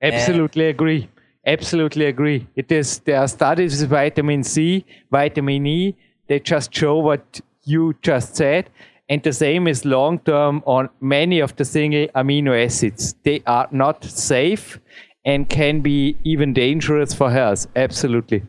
Absolutely 0.01 0.65
agree. 0.67 1.09
Absolutely 1.45 2.05
agree. 2.05 2.47
It 2.55 2.71
is 2.71 2.99
there 2.99 3.19
are 3.19 3.27
studies 3.27 3.81
with 3.81 3.89
vitamin 3.89 4.43
C, 4.43 4.85
vitamin 5.11 5.65
E. 5.65 5.95
They 6.27 6.39
just 6.39 6.73
show 6.73 6.97
what 6.97 7.41
you 7.63 7.95
just 8.01 8.35
said, 8.35 8.69
and 9.09 9.21
the 9.23 9.33
same 9.33 9.67
is 9.67 9.85
long 9.85 10.19
term 10.19 10.63
on 10.65 10.89
many 10.99 11.39
of 11.39 11.55
the 11.55 11.65
single 11.65 12.07
amino 12.15 12.53
acids. 12.65 13.15
They 13.23 13.41
are 13.45 13.67
not 13.71 14.03
safe 14.03 14.79
and 15.25 15.47
can 15.49 15.81
be 15.81 16.15
even 16.23 16.53
dangerous 16.53 17.13
for 17.13 17.29
health. 17.31 17.67
Absolutely. 17.75 18.43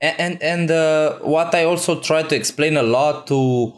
and 0.00 0.20
and, 0.20 0.42
and 0.42 0.70
uh, 0.70 1.18
what 1.20 1.54
i 1.54 1.64
also 1.64 2.00
try 2.00 2.22
to 2.22 2.34
explain 2.36 2.76
a 2.76 2.82
lot 2.82 3.26
to 3.26 3.72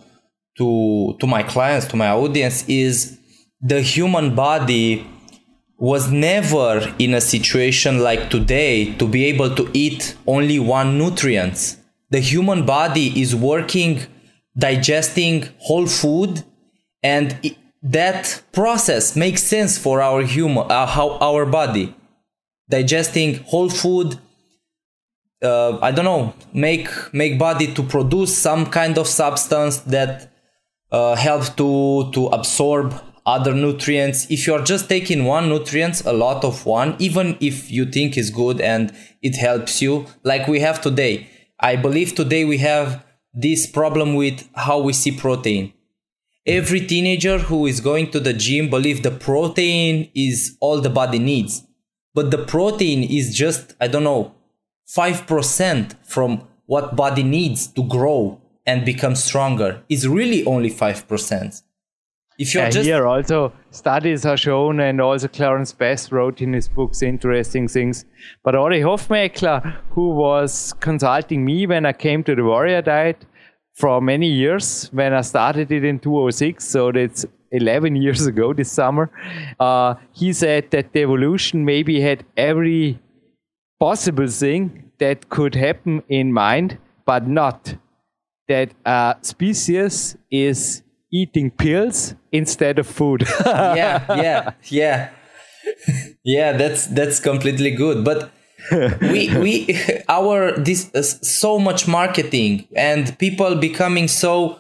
to 0.58 1.16
to 1.20 1.26
my 1.26 1.42
clients 1.42 1.86
to 1.86 1.96
my 1.96 2.10
audience 2.10 2.64
is 2.68 3.18
the 3.60 3.80
human 3.80 4.34
body 4.34 5.06
was 5.78 6.10
never 6.10 6.94
in 6.98 7.14
a 7.14 7.20
situation 7.20 8.00
like 8.00 8.30
today 8.30 8.92
to 8.94 9.06
be 9.06 9.24
able 9.26 9.54
to 9.54 9.70
eat 9.74 10.16
only 10.26 10.58
one 10.58 10.98
nutrient 10.98 11.76
the 12.10 12.20
human 12.20 12.64
body 12.64 13.20
is 13.20 13.34
working 13.34 14.00
digesting 14.56 15.48
whole 15.58 15.86
food 15.86 16.42
and 17.02 17.38
it, 17.42 17.56
that 17.82 18.42
process 18.52 19.14
makes 19.14 19.42
sense 19.42 19.76
for 19.76 20.00
our 20.00 20.22
human 20.22 20.64
uh, 20.70 20.86
how 20.86 21.18
our 21.18 21.44
body 21.44 21.94
digesting 22.68 23.34
whole 23.44 23.68
food 23.68 24.18
uh, 25.42 25.78
I 25.82 25.90
don't 25.90 26.04
know, 26.04 26.34
make 26.52 26.88
make 27.12 27.38
body 27.38 27.72
to 27.74 27.82
produce 27.82 28.36
some 28.36 28.66
kind 28.66 28.98
of 28.98 29.06
substance 29.06 29.78
that 29.80 30.30
uh, 30.90 31.14
helps 31.14 31.50
to 31.50 32.10
to 32.12 32.26
absorb 32.28 32.94
other 33.26 33.52
nutrients. 33.52 34.30
If 34.30 34.46
you're 34.46 34.62
just 34.62 34.88
taking 34.88 35.24
one 35.24 35.48
nutrient, 35.48 36.04
a 36.06 36.12
lot 36.12 36.44
of 36.44 36.64
one, 36.64 36.94
even 36.98 37.36
if 37.40 37.70
you 37.70 37.84
think 37.84 38.16
is 38.16 38.30
good 38.30 38.60
and 38.60 38.94
it 39.20 39.36
helps 39.36 39.82
you, 39.82 40.06
like 40.22 40.46
we 40.46 40.60
have 40.60 40.80
today. 40.80 41.28
I 41.58 41.74
believe 41.76 42.14
today 42.14 42.44
we 42.44 42.58
have 42.58 43.04
this 43.34 43.66
problem 43.66 44.14
with 44.14 44.48
how 44.54 44.78
we 44.78 44.92
see 44.92 45.10
protein. 45.10 45.72
Every 46.46 46.80
teenager 46.80 47.38
who 47.38 47.66
is 47.66 47.80
going 47.80 48.12
to 48.12 48.20
the 48.20 48.32
gym 48.32 48.70
believe 48.70 49.02
the 49.02 49.10
protein 49.10 50.10
is 50.14 50.56
all 50.60 50.80
the 50.80 50.90
body 50.90 51.18
needs. 51.18 51.64
But 52.14 52.30
the 52.30 52.44
protein 52.44 53.02
is 53.02 53.36
just, 53.36 53.74
I 53.80 53.88
don't 53.88 54.04
know, 54.04 54.34
5% 54.96 55.94
from 56.04 56.46
what 56.66 56.94
body 56.94 57.24
needs 57.24 57.66
to 57.68 57.82
grow 57.82 58.40
and 58.64 58.84
become 58.84 59.16
stronger 59.16 59.82
is 59.88 60.06
really 60.06 60.44
only 60.44 60.70
5%. 60.70 61.62
If 62.38 62.54
you're 62.54 62.64
Yeah, 62.64 62.82
here 62.82 63.06
also 63.06 63.52
studies 63.70 64.26
are 64.26 64.36
shown, 64.36 64.80
and 64.80 65.00
also 65.00 65.28
Clarence 65.28 65.72
Bass 65.72 66.12
wrote 66.12 66.42
in 66.42 66.52
his 66.52 66.68
books 66.68 67.02
interesting 67.02 67.68
things. 67.68 68.04
But 68.44 68.54
Ori 68.54 68.80
Hofmeckler, 68.80 69.76
who 69.90 70.10
was 70.10 70.74
consulting 70.80 71.44
me 71.44 71.66
when 71.66 71.86
I 71.86 71.92
came 71.92 72.22
to 72.24 72.34
the 72.34 72.44
Warrior 72.44 72.82
Diet 72.82 73.24
for 73.74 74.00
many 74.00 74.28
years, 74.28 74.88
when 74.92 75.14
I 75.14 75.22
started 75.22 75.72
it 75.72 75.84
in 75.84 75.98
2006, 75.98 76.64
so 76.64 76.92
that's 76.92 77.24
11 77.52 77.96
years 78.02 78.26
ago 78.26 78.52
this 78.52 78.70
summer, 78.70 79.10
uh, 79.58 79.94
he 80.12 80.32
said 80.32 80.70
that 80.72 80.92
the 80.92 81.00
evolution 81.02 81.64
maybe 81.64 82.00
had 82.00 82.24
every 82.36 82.98
possible 83.80 84.28
thing 84.28 84.90
that 84.98 85.28
could 85.30 85.54
happen 85.54 86.02
in 86.08 86.32
mind, 86.32 86.78
but 87.06 87.26
not 87.26 87.76
that 88.48 88.70
a 88.84 89.16
species 89.22 90.16
is 90.30 90.82
eating 91.20 91.50
pills 91.50 92.14
instead 92.32 92.78
of 92.78 92.86
food. 92.86 93.24
yeah, 93.46 94.04
yeah, 94.08 94.52
yeah. 94.64 95.10
yeah, 96.24 96.52
that's 96.52 96.86
that's 96.88 97.20
completely 97.20 97.70
good. 97.70 98.04
But 98.04 98.30
we 99.00 99.36
we 99.38 99.78
our 100.08 100.52
this 100.52 100.90
uh, 100.94 101.02
so 101.02 101.58
much 101.58 101.86
marketing 101.88 102.66
and 102.74 103.16
people 103.18 103.56
becoming 103.56 104.08
so 104.08 104.58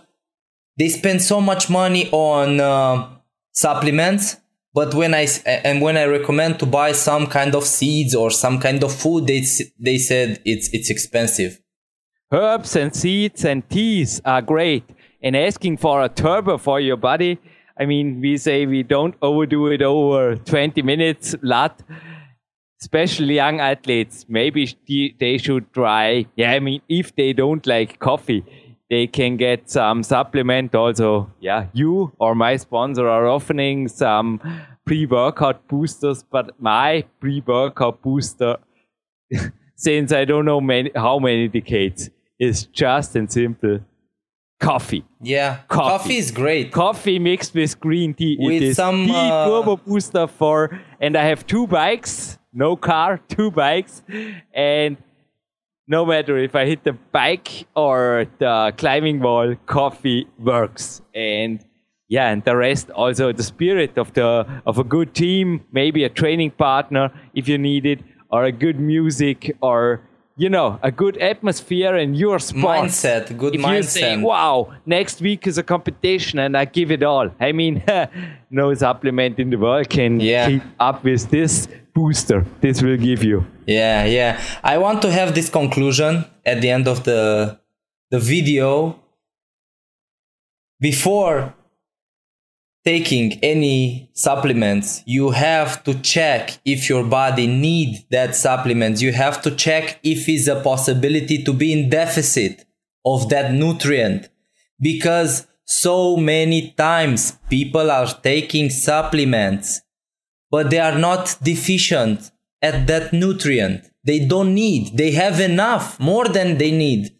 they 0.78 0.88
spend 0.88 1.22
so 1.22 1.40
much 1.40 1.68
money 1.70 2.08
on 2.12 2.60
uh, 2.60 3.08
supplements 3.52 4.36
but 4.74 4.94
when 4.94 5.14
i 5.14 5.26
and 5.46 5.82
when 5.82 5.96
i 5.96 6.04
recommend 6.04 6.58
to 6.58 6.66
buy 6.66 6.92
some 6.92 7.26
kind 7.26 7.54
of 7.54 7.64
seeds 7.64 8.14
or 8.14 8.30
some 8.30 8.60
kind 8.60 8.84
of 8.84 8.92
food 8.94 9.26
they 9.26 9.42
they 9.78 9.98
said 9.98 10.40
it's 10.44 10.68
it's 10.72 10.90
expensive 10.90 11.60
Herbs 12.32 12.74
and 12.74 12.92
seeds 12.92 13.44
and 13.44 13.68
teas 13.70 14.20
are 14.24 14.42
great. 14.42 14.82
And 15.26 15.34
asking 15.34 15.78
for 15.78 16.04
a 16.04 16.08
turbo 16.08 16.56
for 16.56 16.78
your 16.78 16.96
body, 16.96 17.40
I 17.76 17.84
mean, 17.84 18.20
we 18.20 18.36
say 18.36 18.64
we 18.64 18.84
don't 18.84 19.16
overdo 19.20 19.66
it 19.66 19.82
over 19.82 20.36
20 20.36 20.82
minutes, 20.82 21.34
lot. 21.42 21.82
Especially 22.80 23.34
young 23.34 23.58
athletes, 23.58 24.24
maybe 24.28 24.72
they 25.18 25.38
should 25.38 25.72
try. 25.72 26.26
Yeah, 26.36 26.52
I 26.52 26.60
mean, 26.60 26.80
if 26.88 27.16
they 27.16 27.32
don't 27.32 27.66
like 27.66 27.98
coffee, 27.98 28.44
they 28.88 29.08
can 29.08 29.36
get 29.36 29.68
some 29.68 30.04
supplement 30.04 30.76
also. 30.76 31.28
Yeah, 31.40 31.66
you 31.72 32.12
or 32.20 32.36
my 32.36 32.54
sponsor 32.54 33.08
are 33.08 33.26
offering 33.26 33.88
some 33.88 34.40
pre-workout 34.84 35.66
boosters, 35.66 36.22
but 36.22 36.54
my 36.60 37.04
pre-workout 37.18 38.00
booster 38.00 38.58
since 39.74 40.12
I 40.12 40.24
don't 40.24 40.44
know 40.44 40.60
many, 40.60 40.92
how 40.94 41.18
many 41.18 41.48
decades, 41.48 42.10
is 42.38 42.66
just 42.66 43.16
and 43.16 43.32
simple 43.32 43.80
coffee. 44.58 45.04
yeah 45.20 45.58
Coffee. 45.68 45.90
coffee 45.90 46.16
is 46.16 46.30
great 46.30 46.72
Coffee 46.72 47.18
mixed 47.18 47.54
with 47.54 47.78
green 47.80 48.14
tea. 48.14 48.36
With 48.40 48.62
it 48.62 48.62
is 48.62 48.76
some, 48.76 49.06
the 49.06 49.14
uh, 49.14 49.46
turbo 49.46 49.76
booster 49.76 50.26
for, 50.26 50.80
and 51.00 51.16
I 51.16 51.24
have 51.24 51.46
two 51.46 51.66
bikes, 51.66 52.38
no 52.52 52.76
car, 52.76 53.20
two 53.28 53.50
bikes, 53.50 54.02
and 54.54 54.96
no 55.88 56.04
matter 56.04 56.36
if 56.38 56.54
I 56.54 56.66
hit 56.66 56.84
the 56.84 56.94
bike 57.12 57.66
or 57.76 58.26
the 58.38 58.74
climbing 58.76 59.20
wall, 59.20 59.54
coffee 59.66 60.26
works. 60.38 61.00
And 61.14 61.64
yeah, 62.08 62.30
and 62.30 62.44
the 62.44 62.56
rest 62.56 62.90
also 62.90 63.32
the 63.32 63.42
spirit 63.42 63.98
of 63.98 64.12
the 64.14 64.46
of 64.66 64.78
a 64.78 64.84
good 64.84 65.14
team, 65.14 65.64
maybe 65.72 66.04
a 66.04 66.08
training 66.08 66.52
partner 66.52 67.12
if 67.34 67.48
you 67.48 67.58
need 67.58 67.86
it, 67.86 68.00
or 68.30 68.44
a 68.44 68.52
good 68.52 68.80
music, 68.80 69.56
or 69.60 70.05
you 70.36 70.48
know 70.50 70.78
a 70.82 70.90
good 70.90 71.16
atmosphere 71.18 71.94
and 71.96 72.16
your 72.16 72.38
sport. 72.38 72.78
Mindset, 72.78 73.36
good 73.38 73.54
if 73.54 73.60
you 73.62 73.82
say, 73.82 74.00
mindset. 74.16 74.22
"Wow, 74.22 74.72
next 74.84 75.20
week 75.20 75.46
is 75.46 75.56
a 75.58 75.62
competition," 75.62 76.38
and 76.38 76.56
I 76.56 76.64
give 76.66 76.90
it 76.90 77.02
all. 77.02 77.30
I 77.40 77.52
mean, 77.52 77.82
no 78.50 78.74
supplement 78.74 79.38
in 79.38 79.50
the 79.50 79.56
world 79.56 79.88
can 79.88 80.20
Yeah. 80.20 80.46
keep 80.48 80.62
up 80.78 81.02
with 81.04 81.30
this 81.30 81.68
booster. 81.94 82.44
This 82.60 82.82
will 82.82 82.98
give 82.98 83.24
you. 83.24 83.46
Yeah, 83.66 84.04
yeah. 84.04 84.40
I 84.62 84.76
want 84.78 85.00
to 85.02 85.10
have 85.10 85.34
this 85.34 85.48
conclusion 85.48 86.24
at 86.44 86.60
the 86.60 86.70
end 86.70 86.86
of 86.88 87.04
the 87.04 87.58
the 88.10 88.18
video. 88.18 88.96
Before 90.80 91.54
taking 92.86 93.32
any 93.42 94.08
supplements, 94.14 95.02
you 95.06 95.32
have 95.32 95.82
to 95.82 95.92
check 96.00 96.60
if 96.64 96.88
your 96.88 97.02
body 97.02 97.48
need 97.48 98.06
that 98.12 98.36
supplement. 98.36 99.02
You 99.02 99.12
have 99.12 99.42
to 99.42 99.50
check 99.50 99.98
if 100.04 100.28
is 100.28 100.46
a 100.46 100.60
possibility 100.60 101.42
to 101.42 101.52
be 101.52 101.72
in 101.72 101.90
deficit 101.90 102.64
of 103.04 103.28
that 103.30 103.52
nutrient 103.52 104.28
because 104.80 105.48
so 105.64 106.16
many 106.16 106.70
times 106.78 107.36
people 107.50 107.90
are 107.90 108.06
taking 108.06 108.70
supplements 108.70 109.80
but 110.48 110.70
they 110.70 110.78
are 110.78 110.96
not 110.96 111.36
deficient 111.42 112.30
at 112.62 112.86
that 112.86 113.12
nutrient. 113.12 113.90
They 114.04 114.20
don't 114.26 114.54
need. 114.54 114.96
They 114.96 115.10
have 115.10 115.40
enough, 115.40 115.98
more 115.98 116.28
than 116.28 116.58
they 116.58 116.70
need. 116.70 117.12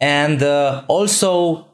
And 0.00 0.42
uh, 0.42 0.84
also, 0.88 1.68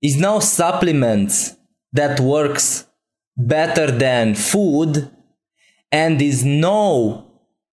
is 0.00 0.18
no 0.18 0.40
supplements 0.40 1.57
that 1.92 2.20
works 2.20 2.86
better 3.36 3.90
than 3.90 4.34
food 4.34 5.10
and 5.92 6.20
is 6.20 6.44
no 6.44 7.26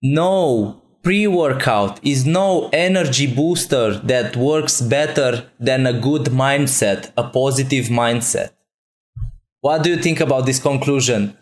no 0.02 0.82
pre-workout 1.02 2.02
is 2.04 2.26
no 2.26 2.68
energy 2.72 3.26
booster 3.26 3.98
that 3.98 4.36
works 4.36 4.80
better 4.80 5.50
than 5.58 5.86
a 5.86 5.92
good 5.92 6.26
mindset 6.26 7.12
a 7.16 7.24
positive 7.24 7.86
mindset 7.86 8.50
what 9.60 9.82
do 9.82 9.90
you 9.90 9.96
think 9.96 10.20
about 10.20 10.46
this 10.46 10.58
conclusion 10.58 11.36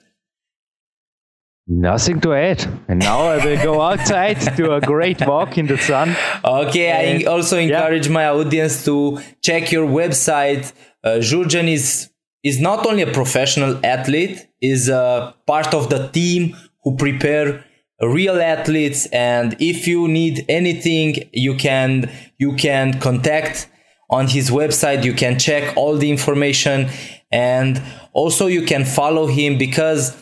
Nothing 1.71 2.19
to 2.23 2.33
add. 2.33 2.67
And 2.89 2.99
now 2.99 3.29
I 3.29 3.45
will 3.45 3.63
go 3.63 3.83
outside, 3.83 4.39
do 4.57 4.73
a 4.73 4.81
great 4.81 5.21
walk 5.27 5.59
in 5.59 5.67
the 5.67 5.77
sun. 5.77 6.17
Okay, 6.43 6.89
and, 6.89 7.23
I 7.23 7.31
also 7.31 7.59
encourage 7.59 8.07
yeah. 8.07 8.13
my 8.15 8.29
audience 8.29 8.87
to 8.87 9.21
check 9.43 9.71
your 9.71 9.87
website. 9.87 10.73
Uh, 11.05 11.21
Jurgen 11.21 11.69
is 11.69 12.09
is 12.43 12.61
not 12.61 12.87
only 12.87 13.03
a 13.03 13.13
professional 13.13 13.79
athlete, 13.85 14.49
is 14.61 14.89
a 14.89 15.35
part 15.47 15.75
of 15.75 15.91
the 15.91 16.09
team 16.09 16.57
who 16.83 16.97
prepare 16.97 17.65
real 18.01 18.41
athletes. 18.41 19.07
And 19.07 19.57
if 19.61 19.87
you 19.87 20.09
need 20.09 20.45
anything, 20.49 21.29
you 21.33 21.57
can 21.57 22.11
you 22.39 22.55
can 22.55 23.01
contact 23.01 23.69
on 24.11 24.29
his 24.29 24.51
website. 24.51 25.05
You 25.05 25.15
can 25.15 25.39
check 25.39 25.77
all 25.77 25.97
the 25.97 26.11
information, 26.11 26.89
and 27.31 27.83
also 28.13 28.47
you 28.47 28.63
can 28.63 28.85
follow 28.85 29.27
him 29.27 29.59
because 29.59 30.17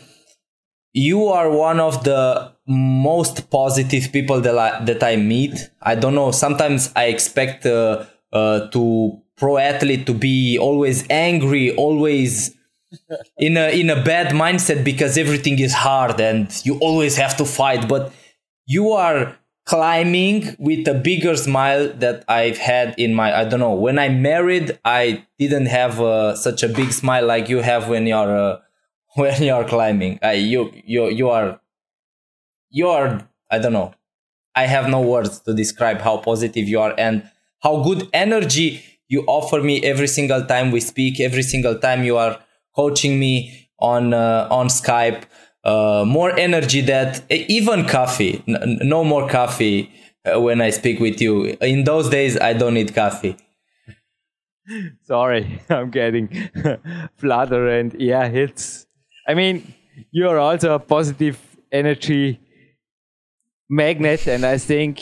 you 0.92 1.26
are 1.26 1.50
one 1.50 1.78
of 1.78 2.04
the 2.04 2.52
most 2.66 3.50
positive 3.50 4.10
people 4.12 4.40
that 4.40 4.58
I, 4.58 4.84
that 4.86 5.02
I 5.02 5.16
meet. 5.16 5.70
I 5.82 5.94
don't 5.94 6.14
know. 6.14 6.30
Sometimes 6.30 6.90
I 6.96 7.04
expect 7.04 7.66
uh, 7.66 8.06
uh, 8.32 8.68
to 8.68 9.20
pro 9.36 9.58
athlete 9.58 10.06
to 10.06 10.14
be 10.14 10.58
always 10.58 11.04
angry, 11.10 11.74
always 11.76 12.54
in 13.38 13.56
a 13.56 13.68
in 13.78 13.90
a 13.90 14.02
bad 14.02 14.32
mindset 14.32 14.84
because 14.84 15.18
everything 15.18 15.58
is 15.58 15.72
hard 15.72 16.20
and 16.20 16.48
you 16.64 16.78
always 16.78 17.16
have 17.16 17.36
to 17.36 17.44
fight. 17.44 17.88
But 17.88 18.12
you 18.66 18.92
are 18.92 19.36
climbing 19.66 20.54
with 20.58 20.86
a 20.86 20.94
bigger 20.94 21.36
smile 21.36 21.92
that 21.94 22.24
I've 22.28 22.58
had 22.58 22.94
in 22.98 23.14
my 23.14 23.36
I 23.36 23.44
don't 23.44 23.60
know 23.60 23.74
when 23.74 23.98
I 23.98 24.08
married 24.08 24.78
I 24.84 25.24
didn't 25.38 25.66
have 25.66 26.00
uh, 26.00 26.36
such 26.36 26.62
a 26.62 26.68
big 26.68 26.92
smile 26.92 27.26
like 27.26 27.48
you 27.48 27.58
have 27.58 27.88
when 27.88 28.06
you're 28.06 28.36
uh, 28.36 28.58
when 29.14 29.42
you 29.42 29.52
are 29.52 29.64
climbing. 29.64 30.18
Uh, 30.24 30.30
you 30.30 30.72
you 30.84 31.08
you 31.08 31.28
are 31.28 31.60
you 32.70 32.88
are 32.88 33.28
I 33.50 33.58
don't 33.58 33.72
know. 33.72 33.94
I 34.54 34.66
have 34.66 34.88
no 34.88 35.02
words 35.02 35.40
to 35.40 35.52
describe 35.52 36.00
how 36.00 36.16
positive 36.16 36.66
you 36.66 36.80
are 36.80 36.94
and 36.96 37.28
how 37.60 37.82
good 37.82 38.08
energy 38.14 38.82
you 39.08 39.22
offer 39.26 39.62
me 39.62 39.82
every 39.82 40.08
single 40.08 40.44
time 40.44 40.70
we 40.70 40.80
speak. 40.80 41.20
Every 41.20 41.42
single 41.42 41.78
time 41.78 42.04
you 42.04 42.16
are 42.16 42.38
coaching 42.74 43.18
me 43.18 43.68
on 43.78 44.14
uh, 44.14 44.48
on 44.50 44.68
Skype. 44.68 45.22
Uh, 45.64 46.04
more 46.06 46.30
energy 46.38 46.80
that 46.82 47.22
even 47.30 47.86
coffee. 47.86 48.42
N- 48.46 48.78
no 48.82 49.04
more 49.04 49.28
coffee 49.28 49.90
uh, 50.24 50.40
when 50.40 50.60
I 50.60 50.70
speak 50.70 51.00
with 51.00 51.20
you. 51.20 51.56
In 51.60 51.84
those 51.84 52.08
days, 52.08 52.38
I 52.38 52.52
don't 52.52 52.74
need 52.74 52.94
coffee. 52.94 53.36
Sorry, 55.02 55.60
I'm 55.70 55.90
getting 55.90 56.28
flutter 57.16 57.68
and 57.68 57.94
yeah, 57.98 58.26
it's 58.26 58.86
I 59.26 59.34
mean, 59.34 59.74
you 60.10 60.28
are 60.28 60.38
also 60.38 60.74
a 60.74 60.78
positive 60.78 61.38
energy 61.72 62.40
magnet, 63.68 64.26
and 64.26 64.44
I 64.44 64.58
think 64.58 65.00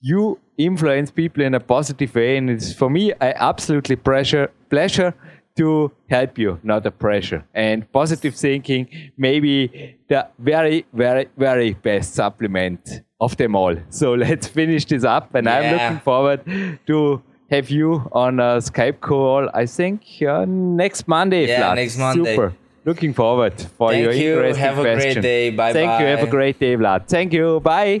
you 0.00 0.38
influence 0.58 1.10
people 1.10 1.42
in 1.42 1.54
a 1.54 1.60
positive 1.60 2.14
way. 2.14 2.36
And 2.36 2.50
it's 2.50 2.72
for 2.72 2.90
me, 2.90 3.12
I 3.20 3.32
absolutely 3.32 3.96
pleasure 3.96 4.50
pleasure 4.68 5.14
to 5.56 5.90
help 6.08 6.38
you, 6.38 6.58
not 6.62 6.86
a 6.86 6.90
pressure. 6.90 7.44
And 7.52 7.90
positive 7.92 8.34
thinking, 8.34 8.88
maybe 9.16 9.96
the 10.08 10.28
very, 10.38 10.86
very, 10.92 11.28
very 11.36 11.72
best 11.74 12.14
supplement 12.14 13.02
of 13.20 13.36
them 13.36 13.56
all. 13.56 13.76
So 13.90 14.14
let's 14.26 14.46
finish 14.46 14.84
this 14.84 15.04
up, 15.04 15.34
and 15.34 15.46
yeah. 15.46 15.58
I'm 15.58 15.72
looking 15.72 16.00
forward 16.00 16.40
to 16.86 17.22
have 17.50 17.70
you 17.70 18.08
on 18.12 18.38
a 18.38 18.58
Skype 18.58 19.00
call. 19.00 19.48
I 19.52 19.66
think 19.66 20.02
uh, 20.26 20.44
next 20.46 21.08
Monday. 21.08 21.48
Yeah, 21.48 21.72
Vlad. 21.72 21.74
next 21.76 21.98
Monday. 21.98 22.36
Super. 22.36 22.54
Looking 22.84 23.12
forward 23.12 23.60
for 23.76 23.90
Thank 23.90 24.02
your 24.04 24.12
you. 24.12 24.54
Have 24.54 24.78
a 24.78 24.82
question. 24.82 25.12
great 25.14 25.22
day. 25.22 25.50
Bye 25.50 25.72
Thank 25.72 25.90
bye. 25.90 26.00
you. 26.00 26.06
Have 26.06 26.22
a 26.22 26.30
great 26.30 26.58
day, 26.60 26.76
Vlad. 26.76 27.08
Thank 27.08 27.32
you. 27.32 27.60
Bye. 27.60 28.00